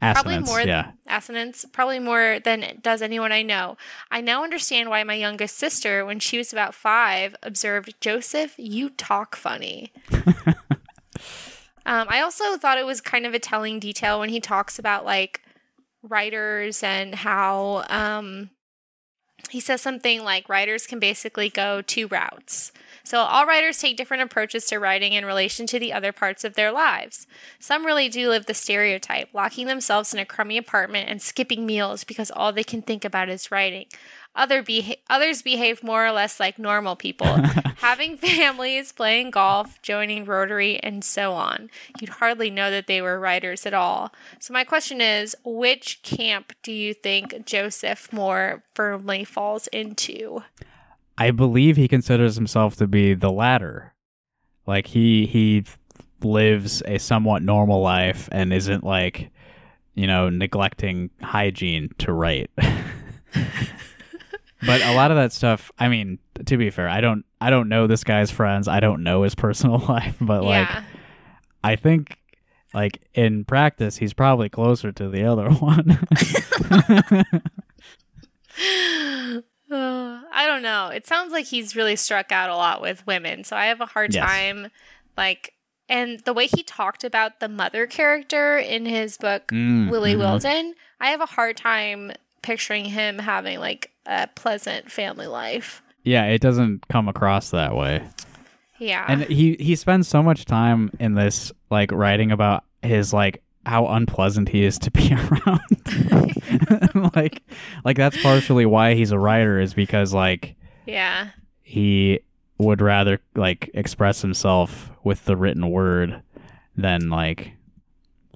[0.00, 0.92] Probably more yeah.
[1.06, 3.76] assonance, probably more than does anyone I know.
[4.10, 8.88] I now understand why my youngest sister, when she was about five, observed, Joseph, you
[8.88, 9.92] talk funny.
[11.84, 15.04] um, I also thought it was kind of a telling detail when he talks about
[15.04, 15.42] like
[16.02, 18.48] writers and how um,
[19.50, 22.72] he says something like writers can basically go two routes.
[23.10, 26.54] So, all writers take different approaches to writing in relation to the other parts of
[26.54, 27.26] their lives.
[27.58, 32.04] Some really do live the stereotype, locking themselves in a crummy apartment and skipping meals
[32.04, 33.86] because all they can think about is writing.
[34.36, 37.26] Other beha- others behave more or less like normal people,
[37.78, 41.68] having families, playing golf, joining Rotary, and so on.
[42.00, 44.12] You'd hardly know that they were writers at all.
[44.38, 50.44] So, my question is which camp do you think Joseph more firmly falls into?
[51.20, 53.92] I believe he considers himself to be the latter.
[54.66, 55.64] Like he he
[56.22, 59.30] lives a somewhat normal life and isn't like,
[59.94, 62.50] you know, neglecting hygiene to write.
[62.56, 62.72] but
[64.80, 67.86] a lot of that stuff, I mean, to be fair, I don't I don't know
[67.86, 68.66] this guy's friends.
[68.66, 70.84] I don't know his personal life, but like yeah.
[71.62, 72.16] I think
[72.72, 75.98] like in practice he's probably closer to the other one.
[79.70, 80.88] Uh, I don't know.
[80.88, 83.44] It sounds like he's really struck out a lot with women.
[83.44, 84.24] So I have a hard Yes.
[84.28, 84.68] time
[85.16, 85.52] like
[85.88, 90.18] and the way he talked about the mother character in his book Mm, Willie mhm.
[90.20, 92.12] Wilden, I have a hard time
[92.42, 95.82] picturing him having like a pleasant family life.
[96.04, 98.02] yeah, it doesn't come across that way.
[98.78, 99.04] Yeah.
[99.08, 103.86] and he he spends so much time in this like writing about his like how
[103.88, 105.12] unpleasant he is to be
[105.46, 107.42] around like
[107.84, 110.56] like that's partially why he's a writer is because like
[110.86, 111.28] yeah.
[111.62, 112.20] he
[112.58, 116.22] would rather like express himself with the written word
[116.76, 117.52] than like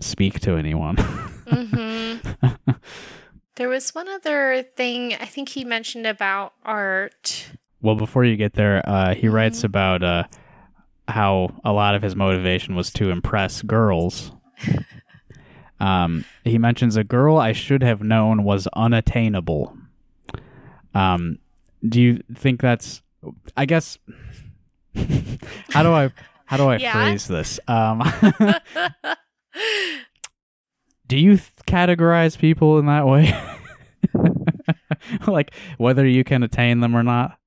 [0.00, 0.96] speak to anyone
[1.48, 2.16] hmm
[3.56, 7.50] there was one other thing I think he mentioned about art.
[7.82, 9.64] well before you get there uh he writes Mhm.
[9.64, 10.24] about uh
[11.06, 14.32] how a lot of his motivation was to impress girls
[15.84, 19.76] um he mentions a girl i should have known was unattainable.
[20.94, 21.38] Um
[21.86, 23.02] do you think that's
[23.56, 23.98] i guess
[25.70, 26.10] how do i
[26.46, 26.92] how do i Yeah.
[26.92, 27.58] phrase this?
[27.68, 28.02] Um
[31.06, 33.32] do you th- categorize people in that way?
[35.26, 37.38] Like whether you can attain them or not?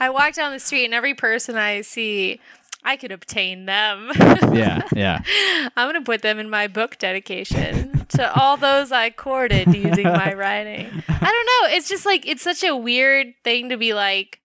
[0.00, 2.40] I walk down the street and every person I see,
[2.86, 4.12] I could obtain them.
[4.16, 5.20] yeah yeah
[5.76, 10.04] I'm going to put them in my book dedication to all those I courted using
[10.04, 10.86] my writing.
[11.08, 11.76] I don't know.
[11.76, 14.40] It's just like, it's such a weird thing to be like,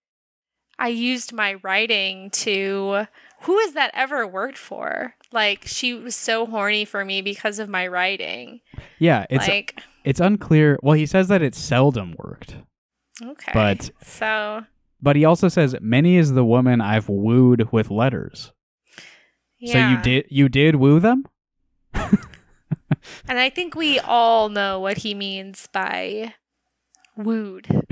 [0.79, 3.05] I used my writing to
[3.41, 5.15] who has that ever worked for?
[5.31, 8.61] Like she was so horny for me because of my writing.
[8.97, 10.79] Yeah, it's like it's unclear.
[10.81, 12.55] Well, he says that it seldom worked,
[13.23, 13.51] okay.
[13.53, 14.65] but so
[15.01, 18.51] but he also says many is the woman I've wooed with letters.
[19.59, 19.73] yeah.
[19.73, 21.25] So you did you did woo them?
[23.27, 26.33] And I think we all know what he means by
[27.15, 27.67] wooed.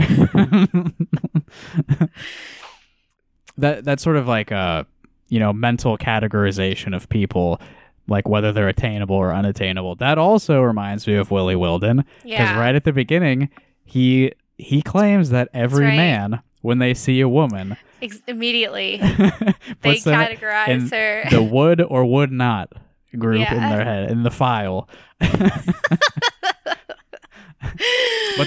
[3.57, 4.85] that that's sort of like a
[5.29, 7.59] you know mental categorization of people
[8.07, 12.59] like whether they're attainable or unattainable that also reminds me of willie wilden because Yeah.
[12.59, 13.49] right at the beginning
[13.85, 15.95] he he claims that every right.
[15.95, 18.97] man when they see a woman Ex- immediately
[19.81, 21.29] they categorize her.
[21.29, 22.71] the would or would not
[23.17, 24.87] group in their head in the file
[25.19, 25.63] but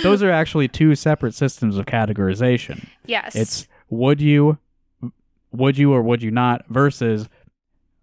[0.03, 3.35] those are actually two separate systems of categorization yes.
[3.35, 4.57] it's would you,
[5.51, 7.29] would you or would you not versus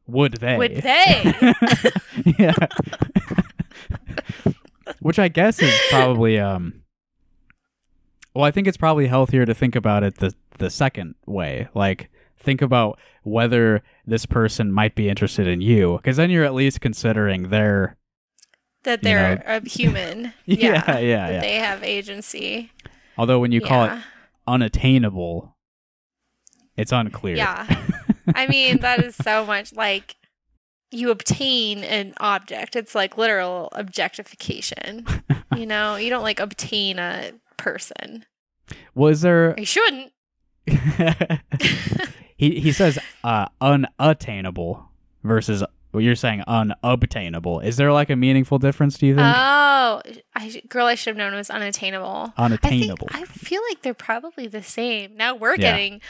[0.09, 0.57] would they?
[0.57, 1.53] would they?
[2.37, 2.53] yeah.
[5.01, 6.81] Which I guess is probably um.
[8.39, 11.67] Well, I think it's probably healthier to think about it the the second way.
[11.75, 16.53] Like think about whether this person might be interested in you, because then you're at
[16.53, 17.97] least considering their.
[18.83, 19.43] that they're know.
[19.45, 20.33] a human.
[20.45, 20.99] Yeah, yeah.
[20.99, 21.39] yeah, yeah.
[21.41, 22.71] They have agency.
[23.17, 24.01] Although when you call it
[24.47, 25.57] unattainable,
[26.77, 27.35] it's unclear.
[27.35, 27.67] Yeah.
[28.35, 30.15] I mean, that is so much like
[30.91, 32.77] you obtain an object.
[32.77, 35.05] It's like literal objectification.
[35.57, 38.25] you know, you don't like obtain a person.
[38.95, 39.53] Was there?
[39.57, 40.11] You shouldn't.
[42.37, 44.89] he he says uh, unattainable
[45.23, 47.61] versus well, you're saying unobtainable.
[47.61, 48.97] Is there like a meaningful difference?
[48.97, 50.01] Do you think Oh,
[50.35, 52.33] I girl, I should have known it was unattainable.
[52.37, 53.07] I think unattainable?
[53.11, 55.15] I feel like they're probably the same.
[55.17, 55.57] Now we're Yeah.
[55.77, 56.01] getting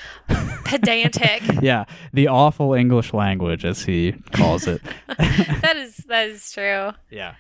[0.66, 1.42] pedantic.
[1.62, 4.82] yeah, the awful English language, as he calls it.
[5.08, 6.92] that is that is true.
[7.10, 7.36] yeah.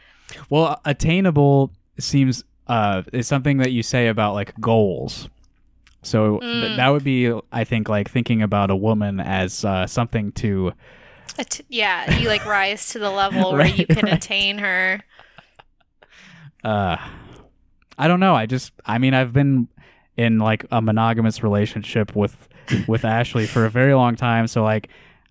[0.49, 5.27] Well, attainable seems uh is something that you say about like goals.
[6.01, 6.75] So th- Mm.
[6.77, 10.71] that would be, I think, like thinking about a woman as uh, something to
[11.67, 14.13] yeah, you like rise to the level where you can right.
[14.13, 15.01] attain her.
[16.63, 16.97] uh
[17.97, 19.67] i don't know i just i mean i've been
[20.17, 22.47] in like a monogamous relationship with
[22.87, 24.89] with ashley for a very long time so like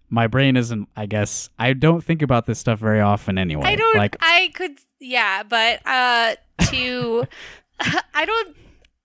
[0.08, 3.76] my brain isn't i guess i don't think about this stuff very often anyway I
[3.76, 3.96] don't.
[3.96, 4.78] like I could.
[5.00, 6.36] Yeah, but uh,
[6.70, 7.24] to
[8.14, 8.56] I don't.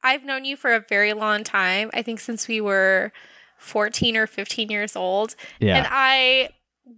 [0.03, 1.89] I've known you for a very long time.
[1.93, 3.11] I think since we were
[3.57, 5.77] fourteen or fifteen years old, yeah.
[5.77, 6.49] and I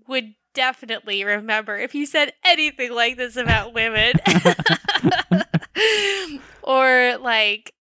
[0.07, 4.13] would definitely remember if you said anything like this about women,
[6.63, 7.73] or like,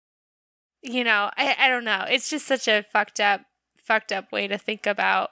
[0.83, 2.05] you know, I, I don't know.
[2.09, 3.43] It's just such a fucked up,
[3.77, 5.31] fucked up way to think about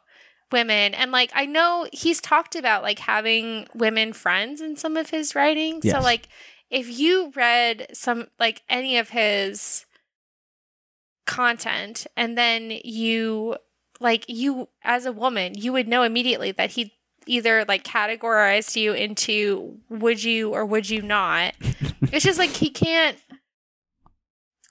[0.52, 0.94] women.
[0.94, 5.34] And like, I know he's talked about like having women friends in some of his
[5.34, 5.82] writing.
[5.82, 6.28] So like,
[6.70, 9.84] if you read some like any of his
[11.26, 13.56] content and then you
[14.00, 16.92] like you as a woman you would know immediately that he
[17.26, 21.54] either like categorized you into would you or would you not
[22.02, 23.16] it's just like he can't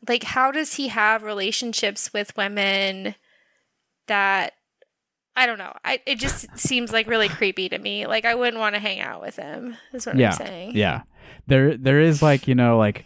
[0.09, 3.15] like how does he have relationships with women
[4.07, 4.53] that
[5.35, 5.73] i don't know.
[5.85, 8.05] I it just seems like really creepy to me.
[8.07, 10.31] Like i wouldn't want to hang out with him is what Yeah.
[10.31, 10.75] i'm saying.
[10.75, 11.01] Yeah.
[11.47, 13.03] There there is like you know like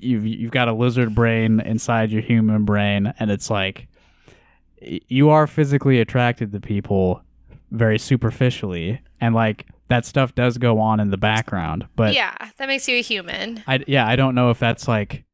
[0.00, 3.86] you've you've got a lizard brain inside your human brain and it's like
[4.80, 7.22] you are physically attracted to people
[7.70, 12.66] very superficially and like that stuff does go on in the background but yeah that
[12.68, 13.62] makes you a human.
[13.66, 15.24] I yeah, I don't know if that's like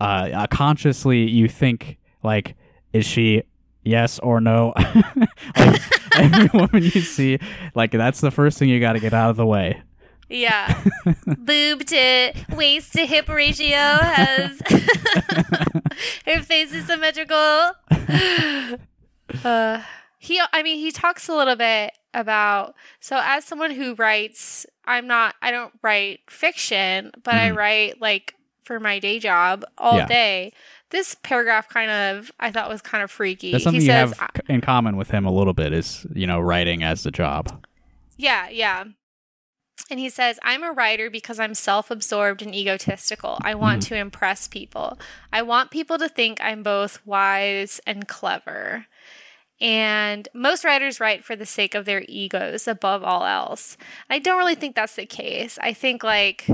[0.00, 2.54] uh, uh consciously you think like
[2.92, 3.42] is she
[3.84, 4.72] yes or no?
[5.56, 5.80] like
[6.16, 7.38] every woman you see,
[7.74, 9.80] like that's the first thing you got to get out of the way.
[10.28, 10.82] Yeah.
[11.38, 14.60] Boob to waist to hip ratio has
[16.26, 17.72] her face is symmetrical.
[19.44, 19.82] Uh,
[20.18, 22.74] he, I mean, he talks a little bit about.
[23.00, 25.34] So, as someone who writes, I'm not.
[25.42, 27.56] I don't write fiction, but I Mhm.
[27.56, 30.06] write like for my day job all Yeah.
[30.06, 30.52] day.
[30.92, 33.50] This paragraph kind of I thought was kind of freaky.
[33.50, 36.06] That's something he you says, have uh, in common with him a little bit is
[36.14, 37.66] you know writing as the job.
[38.16, 38.84] Yeah, yeah.
[39.90, 43.38] And he says, I'm a writer because I'm self absorbed and egotistical.
[43.42, 43.94] I want mm-hmm.
[43.94, 44.98] to impress people.
[45.32, 48.86] I want people to think I'm both wise and clever.
[49.60, 53.76] And most writers write for the sake of their egos above all else.
[54.10, 55.56] I don't really think that's the case.
[55.62, 56.48] I think, like,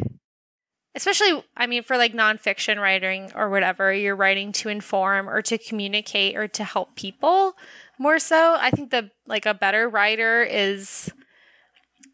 [0.95, 5.59] especially I mean for like nonfiction writing or whatever, you're writing to inform or to
[5.59, 7.57] communicate or to help people
[7.99, 8.57] more so.
[8.59, 11.11] I think the like a better writer is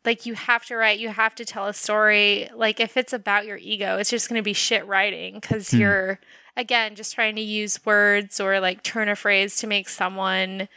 [0.05, 2.49] like you have to write, you have to tell a story.
[2.55, 5.79] Like if it's about your ego, it's just going to be shit writing cuz Hmm.
[5.81, 6.21] you're
[6.57, 10.69] again just trying to use words or like turn a phrase to make someone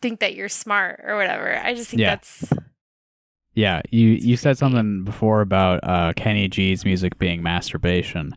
[0.00, 1.56] think that you're smart or whatever.
[1.56, 2.10] I just think Yeah.
[2.16, 2.44] that's
[3.54, 8.34] Yeah, you you said something before about uh, Kenny G's music being masturbation.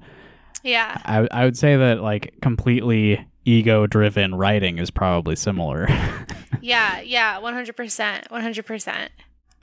[0.63, 1.01] yeah.
[1.05, 5.87] I I would say that like completely ego driven writing is probably similar.
[6.61, 8.27] Yeah, yeah, 100%.
[8.27, 9.09] 100%.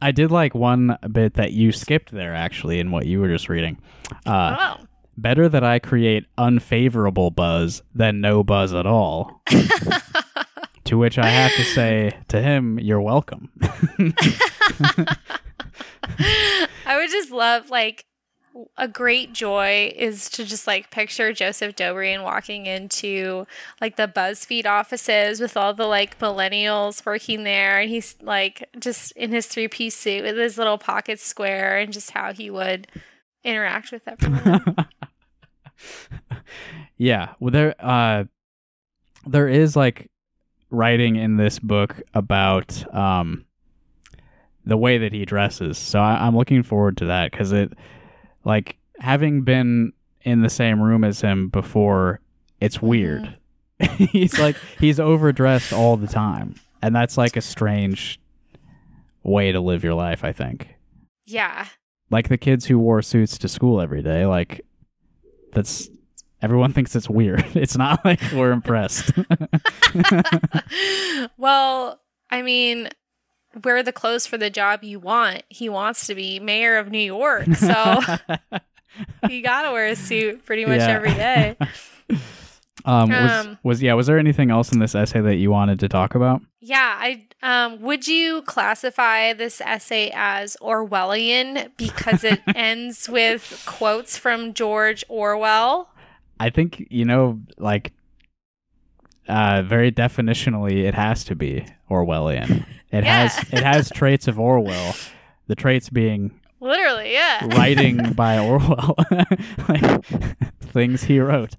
[0.00, 3.48] I did like one bit that you skipped there actually in what you were just
[3.48, 3.78] reading.
[4.24, 4.84] Uh, oh.
[5.16, 9.42] better that I create unfavorable buzz than no buzz at all.
[10.84, 13.50] to which I have to say to him, "You're welcome."
[16.86, 18.06] I would just love like
[18.76, 23.46] a great joy is to just like picture Joseph Dobrian walking into
[23.80, 29.10] like the BuzzFeed offices with all the like millennials working there and he's like just
[29.12, 32.86] in his three-piece suit with his little pocket square and just how he would
[33.42, 34.86] interact with everyone.
[36.96, 38.24] yeah, well, there uh,
[39.26, 40.10] there is like
[40.74, 43.44] writing in this book about um
[44.66, 45.76] the way that he dresses.
[45.76, 47.72] So I, I'm looking forward to that because it
[48.44, 52.20] like having been in the same room as him before,
[52.60, 53.36] it's weird.
[53.98, 58.18] he's like he's overdressed all the time, and that's like a strange
[59.22, 60.24] way to live your life.
[60.24, 60.68] I think.
[61.26, 61.66] yeah.
[62.10, 64.60] like the kids who wore suits to school every day like
[65.52, 65.88] that's
[66.44, 69.10] everyone thinks it's weird it's not like we're impressed
[71.38, 72.88] well, I mean,
[73.62, 75.42] wear the clothes for the job you want.
[75.48, 78.00] He wants to be mayor of New York, so
[79.28, 80.88] you gotta wear a suit pretty much Yeah.
[80.88, 81.56] every day.
[82.84, 85.80] um, was, Um, was yeah was there anything else in this essay that you wanted
[85.80, 92.40] to talk about Yeah, I um would you classify this essay as Orwellian because it
[92.54, 95.88] ends with quotes from George Orwell?
[96.40, 97.92] I think you know like
[99.28, 103.28] uh very definitionally it has to be orwellian it Yeah.
[103.28, 104.94] has it has traits of orwell
[105.46, 107.44] the traits being Literally, yeah.
[107.58, 108.94] writing by orwell
[109.68, 110.04] like
[110.60, 111.56] things he wrote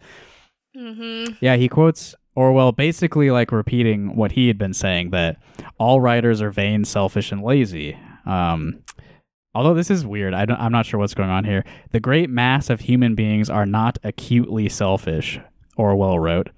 [0.78, 1.38] Mhm.
[1.40, 5.38] Yeah, he quotes Orwell basically like repeating what he had been saying that
[5.80, 7.98] all writers are vain, selfish, and lazy.
[8.26, 8.80] Um,
[9.56, 11.64] although this is weird, I I'm not sure what's going on here.
[11.92, 15.40] The great mass of human beings are not acutely selfish,
[15.78, 16.50] Orwell wrote.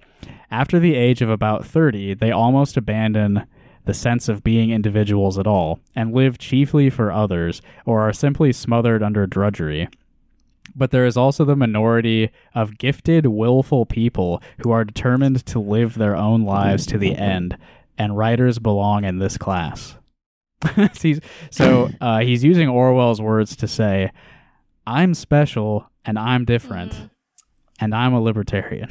[0.52, 3.46] After the age of about 30, they almost abandon
[3.86, 8.52] the sense of being individuals at all and live chiefly for others or are simply
[8.52, 9.88] smothered under drudgery
[10.78, 15.96] but there is also the minority of gifted, willful people who are determined to live
[15.96, 17.58] their own lives to the end,
[17.98, 19.97] and writers belong in this class.
[21.02, 21.20] He's-
[21.52, 24.12] so uh, he's using Orwell's words to say,
[24.86, 27.10] I'm special and I'm different, Mhm.
[27.80, 28.88] and I'm a libertarian.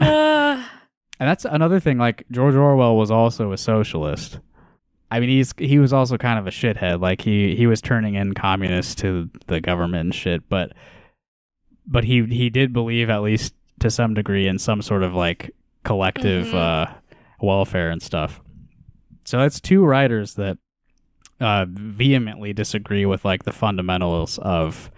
[0.00, 0.64] Uh,
[1.20, 1.96] And that's another thing.
[1.96, 4.40] Like George Orwell was also a socialist.
[5.12, 7.00] I mean, he's he was also kind of a shithead.
[7.00, 10.48] Like he he was turning in communists to the government and shit.
[10.48, 10.72] But
[11.86, 15.52] but he he did believe at least to some degree in some sort of like
[15.84, 16.54] collective Mhm.
[16.54, 16.94] uh,
[17.40, 18.40] welfare and stuff.
[19.24, 20.58] So that's two writers that
[21.40, 24.90] uh, vehemently disagree with like the fundamentals of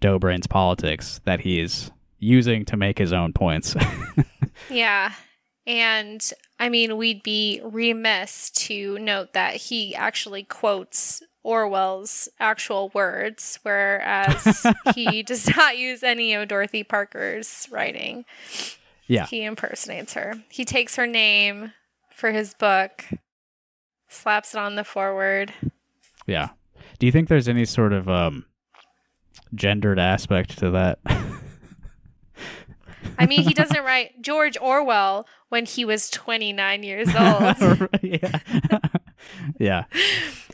[0.00, 3.74] Dobrian's politics that he's using to make his own points.
[4.70, 5.12] yeah.
[5.66, 13.58] And I mean, we'd be remiss to note that he actually quotes Orwell's actual words,
[13.62, 18.24] whereas he does not use any of Dorothy Parker's writing.
[19.10, 19.26] Yeah.
[19.26, 20.34] He impersonates her.
[20.48, 21.72] He takes her name
[22.14, 23.06] for his book,
[24.06, 25.52] slaps it on the forward.
[26.28, 26.50] Yeah.
[27.00, 28.44] Do you think there's any sort of um
[29.52, 31.00] gendered aspect to that?
[33.18, 37.88] I mean, he doesn't write George Orwell when he was 29 years old.
[38.02, 38.38] yeah.
[39.58, 39.84] yeah.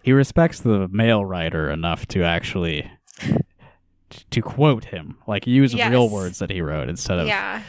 [0.03, 2.91] He respects the male writer enough to actually
[4.31, 7.61] to quote him, like use real words that he wrote instead of yeah,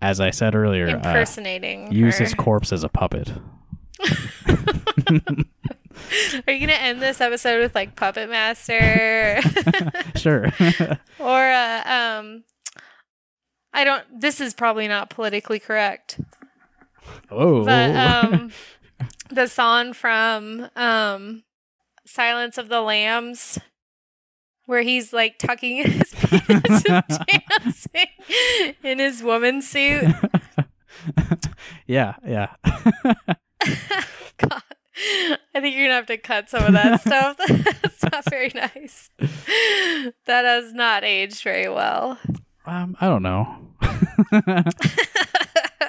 [0.00, 1.92] as I said earlier, uh, impersonating.
[1.92, 3.32] use his corpse as a puppet.
[6.46, 9.40] Are you gonna end this episode with like Puppet Master
[10.16, 10.44] sure.
[11.18, 12.44] or uh, um?
[13.72, 14.20] I don't.
[14.20, 16.20] This is probably not politically correct,
[17.30, 17.64] oh.
[17.64, 18.50] but um,
[19.30, 21.44] the song from um,
[22.06, 23.58] Silence of the Lambs,
[24.68, 27.04] where he's like tucking in his penis and
[27.48, 30.04] dancing in his woman suit.
[31.86, 32.54] yeah, yeah.
[34.36, 34.62] God.
[35.54, 37.38] I think you're gonna have to cut some of that stuff.
[37.48, 39.08] That's not very nice.
[40.26, 42.18] That has not aged very well.
[42.66, 43.56] um, I don't know.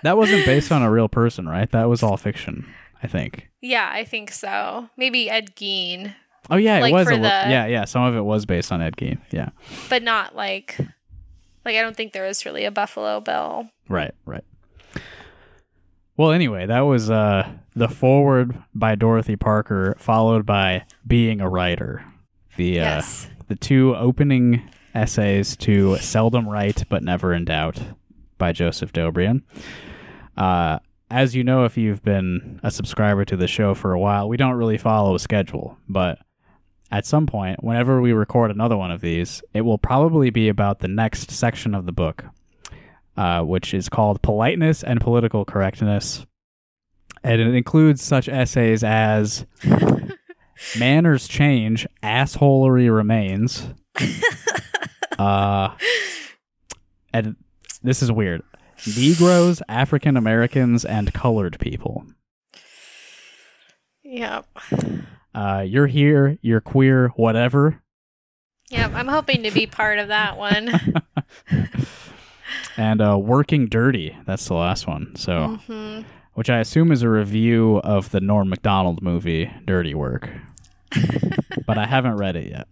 [0.04, 1.70] that wasn't based on a real person, right?
[1.72, 2.66] That was all fiction,
[3.04, 3.50] I think.
[3.62, 4.90] Yeah, I think so.
[4.96, 6.14] Maybe Ed Gein,
[6.50, 7.08] Oh yeah, it Like was.
[7.08, 7.86] for A, the- yeah, yeah.
[7.86, 9.20] Some of it was based on Ed Gein.
[9.32, 9.50] Yeah,
[9.90, 10.78] but not like
[11.66, 13.70] like I don't think there was really a Buffalo Bill.
[13.88, 14.44] right, right.
[16.18, 22.04] Well, anyway, that was uh, the forward by Dorothy Parker, followed by being a writer.
[22.58, 23.28] The uh, Yes.
[23.48, 27.80] the two opening essays to "Seldom Right but Never in Doubt"
[28.38, 29.44] by Joseph Dobrian.
[30.36, 30.80] Uh,
[31.12, 34.38] as you know, if you've been a subscriber to the show for a while, we
[34.38, 36.20] don't really follow a schedule, but
[36.92, 40.80] at some point, whenever we record another one of these, it will probably be about
[40.80, 42.26] the next section of the book,
[43.16, 46.26] uh, which is called Politeness and Political Correctness.
[47.24, 49.46] And it includes such essays as
[50.80, 53.68] Manners Change, Assholery Remains.
[55.20, 55.76] uh,
[57.14, 57.36] and
[57.84, 58.42] this is weird.
[58.98, 62.06] Negroes, African Americans, and colored people.
[64.04, 64.48] Yep.
[65.34, 67.82] Uh, you're here, you're queer, whatever.
[68.70, 68.92] Yep.
[68.94, 70.72] I'm hoping to be part of that one.
[72.78, 74.16] and uh, Working Dirty.
[74.26, 75.16] That's the last one.
[75.16, 76.02] So, hmm
[76.40, 80.30] which I assume is a review of the Norm Macdonald movie Dirty Work.
[81.66, 82.68] but I haven't read it yet.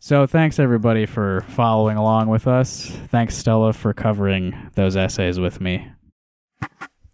[0.00, 2.86] so, thanks everybody for following along with us.
[3.08, 5.90] Thanks Stella for covering those essays with me.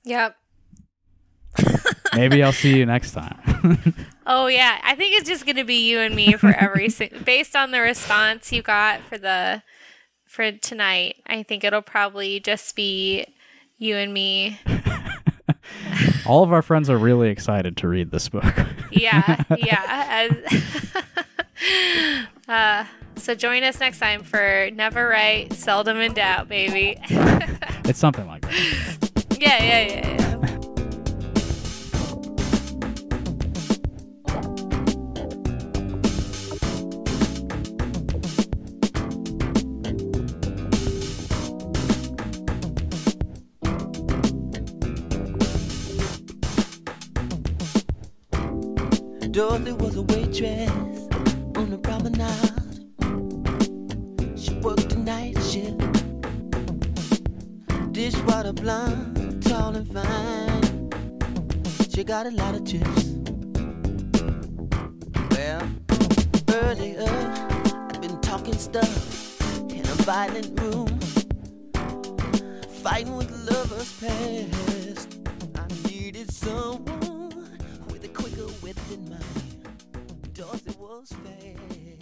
[0.04, 0.36] Yep.
[2.14, 3.94] Maybe I'll see you next time.
[4.24, 7.56] Oh yeah, I think it's just gonna be you and me for every si- based
[7.56, 9.64] on the response you got for the
[10.26, 11.16] for tonight.
[11.26, 13.26] I think it'll probably just be
[13.78, 14.60] you and me.
[16.24, 18.44] All of our friends are really excited to read this book.
[18.92, 20.30] Yeah, yeah.
[20.30, 21.02] As-
[22.48, 22.84] uh,
[23.16, 26.96] so join us next time for Never Right, Seldom in Doubt, baby.
[27.10, 29.36] it's something like that.
[29.40, 30.16] yeah, yeah, yeah,
[30.46, 30.58] yeah.
[49.32, 50.70] Dorothy was a waitress
[51.56, 52.52] on the promenade.
[54.38, 55.80] She worked a night shift.
[57.92, 60.90] Dishwater blonde, tall and fine.
[61.88, 63.04] She got a lot of tips.
[65.30, 65.66] Well,
[66.50, 67.08] earlier
[67.88, 69.40] I've been talking stuff
[69.70, 71.00] in a violent room,
[72.82, 75.16] fighting with lovers past.
[75.54, 77.11] I needed someone
[80.82, 82.01] was fair.